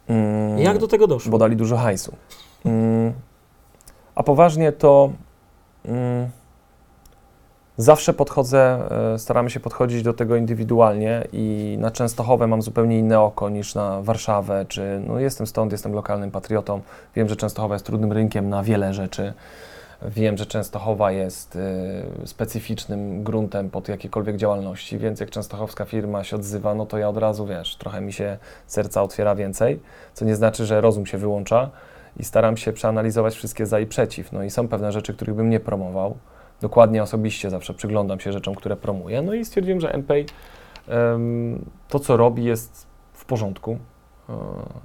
mm, 0.08 0.58
Jak 0.58 0.78
do 0.78 0.88
tego 0.88 1.06
doszło? 1.06 1.30
bo 1.32 1.38
dali 1.38 1.56
dużo 1.56 1.76
hajsu. 1.76 2.16
Mm, 2.64 3.12
a 4.14 4.22
poważnie 4.22 4.72
to 4.72 5.10
zawsze 7.76 8.12
podchodzę, 8.12 8.78
e, 9.14 9.18
staramy 9.18 9.50
się 9.50 9.60
podchodzić 9.60 10.02
do 10.02 10.12
tego 10.12 10.36
indywidualnie 10.36 11.26
i 11.32 11.76
na 11.80 11.90
Częstochowę 11.90 12.46
mam 12.46 12.62
zupełnie 12.62 12.98
inne 12.98 13.20
oko 13.20 13.48
niż 13.48 13.74
na 13.74 14.02
Warszawę, 14.02 14.64
czy 14.68 15.02
no 15.06 15.18
jestem 15.20 15.46
stąd, 15.46 15.72
jestem 15.72 15.92
lokalnym 15.92 16.30
patriotą. 16.30 16.80
Wiem, 17.14 17.28
że 17.28 17.36
Częstochowa 17.36 17.74
jest 17.74 17.86
trudnym 17.86 18.12
rynkiem 18.12 18.48
na 18.48 18.62
wiele 18.62 18.94
rzeczy. 18.94 19.32
Wiem, 20.02 20.36
że 20.36 20.46
Częstochowa 20.46 21.12
jest 21.12 21.56
y, 21.56 22.26
specyficznym 22.26 23.24
gruntem 23.24 23.70
pod 23.70 23.88
jakiekolwiek 23.88 24.36
działalności, 24.36 24.98
więc 24.98 25.20
jak 25.20 25.30
częstochowska 25.30 25.84
firma 25.84 26.24
się 26.24 26.36
odzywa, 26.36 26.74
no 26.74 26.86
to 26.86 26.98
ja 26.98 27.08
od 27.08 27.16
razu, 27.16 27.46
wiesz, 27.46 27.76
trochę 27.76 28.00
mi 28.00 28.12
się 28.12 28.38
serca 28.66 29.02
otwiera 29.02 29.34
więcej, 29.34 29.80
co 30.14 30.24
nie 30.24 30.36
znaczy, 30.36 30.66
że 30.66 30.80
rozum 30.80 31.06
się 31.06 31.18
wyłącza 31.18 31.70
i 32.16 32.24
staram 32.24 32.56
się 32.56 32.72
przeanalizować 32.72 33.34
wszystkie 33.34 33.66
za 33.66 33.80
i 33.80 33.86
przeciw. 33.86 34.32
No 34.32 34.42
i 34.42 34.50
są 34.50 34.68
pewne 34.68 34.92
rzeczy, 34.92 35.14
których 35.14 35.34
bym 35.34 35.50
nie 35.50 35.60
promował. 35.60 36.16
Dokładnie 36.60 37.02
osobiście 37.02 37.50
zawsze 37.50 37.74
przyglądam 37.74 38.20
się 38.20 38.32
rzeczom, 38.32 38.54
które 38.54 38.76
promuję. 38.76 39.22
No 39.22 39.34
i 39.34 39.44
stwierdziłem, 39.44 39.80
że 39.80 39.92
MPay 39.92 40.26
to, 41.88 41.98
co 41.98 42.16
robi, 42.16 42.44
jest 42.44 42.86
w 43.12 43.24
porządku. 43.24 43.78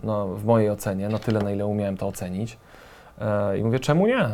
No, 0.04 0.28
w 0.28 0.46
mojej 0.46 0.70
ocenie, 0.70 1.10
na 1.10 1.20
tyle, 1.20 1.40
na 1.40 1.52
ile 1.52 1.66
umiałem 1.66 1.98
to 1.98 2.08
ocenić. 2.08 2.58
E, 3.22 3.58
I 3.58 3.64
mówię, 3.64 3.80
czemu 3.80 4.08
nie? 4.08 4.30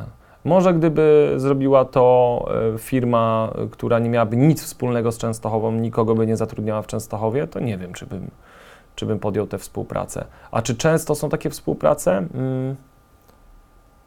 Może 0.47 0.73
gdyby 0.73 1.33
zrobiła 1.37 1.85
to 1.85 2.45
e, 2.75 2.77
firma, 2.77 3.51
e, 3.55 3.67
która 3.67 3.99
nie 3.99 4.09
miałaby 4.09 4.37
nic 4.37 4.63
wspólnego 4.63 5.11
z 5.11 5.17
Częstochową, 5.17 5.71
nikogo 5.71 6.15
by 6.15 6.27
nie 6.27 6.37
zatrudniała 6.37 6.81
w 6.81 6.87
Częstochowie, 6.87 7.47
to 7.47 7.59
nie 7.59 7.77
wiem, 7.77 7.93
czy 7.93 8.05
bym, 8.05 8.31
czy 8.95 9.05
bym 9.05 9.19
podjął 9.19 9.47
tę 9.47 9.57
współpracę. 9.57 10.25
A 10.51 10.61
czy 10.61 10.75
często 10.75 11.15
są 11.15 11.29
takie 11.29 11.49
współprace? 11.49 12.11
Mm, 12.17 12.75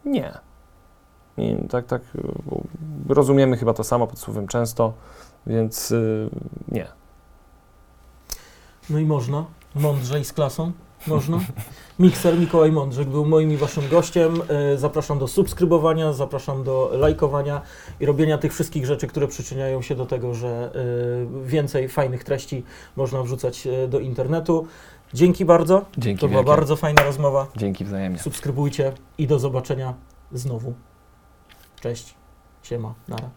nie. 0.05 0.33
I 1.39 1.57
tak, 1.69 1.87
tak, 1.87 2.03
bo 2.47 3.15
rozumiemy 3.15 3.57
chyba 3.57 3.75
to 3.75 3.85
samo 3.85 4.07
pod 4.07 4.19
słowem 4.19 4.49
często, 4.49 4.93
więc 5.47 5.91
y, 5.91 6.31
nie. 6.69 6.87
No 8.91 8.99
i 8.99 9.05
można. 9.05 9.45
Mądrze 9.75 10.21
i 10.21 10.25
z 10.25 10.33
klasą. 10.33 10.73
Można. 11.07 11.39
Mikser 11.99 12.39
Mikołaj 12.39 12.73
Mądrzek 12.73 13.09
był 13.09 13.27
moim 13.27 13.53
i 13.53 13.57
waszym 13.57 13.89
gościem. 13.89 14.43
E, 14.49 14.79
Zapraszam 14.79 15.19
do 15.19 15.29
subskrybowania, 15.29 16.13
zapraszam 16.13 16.65
do 16.65 16.91
lajkowania 16.93 17.61
i 18.01 18.07
robienia 18.07 18.39
tych 18.39 18.53
wszystkich 18.53 18.87
rzeczy, 18.87 19.07
które 19.07 19.29
przyczyniają 19.29 19.83
się 19.83 19.95
do 19.95 20.07
tego, 20.07 20.35
że 20.35 20.73
e, 21.45 21.47
więcej 21.47 21.89
fajnych 21.89 22.25
treści 22.25 22.65
można 22.97 23.23
wrzucać 23.23 23.67
e, 23.67 23.89
do 23.89 23.99
internetu. 24.01 24.67
Dzięki 25.15 25.45
bardzo. 25.45 25.85
Dzięki 25.99 26.21
To 26.21 26.29
była 26.29 26.41
wielkie. 26.41 26.57
bardzo 26.57 26.77
fajna 26.77 27.03
rozmowa. 27.03 27.47
Dzięki 27.57 27.85
wzajemnie. 27.85 28.19
Subskrybujcie 28.19 28.93
i 29.19 29.27
do 29.27 29.39
zobaczenia 29.39 29.95
znowu. 30.33 30.75
Cześć. 31.81 32.15
Siema. 32.63 32.95
Nara. 33.09 33.31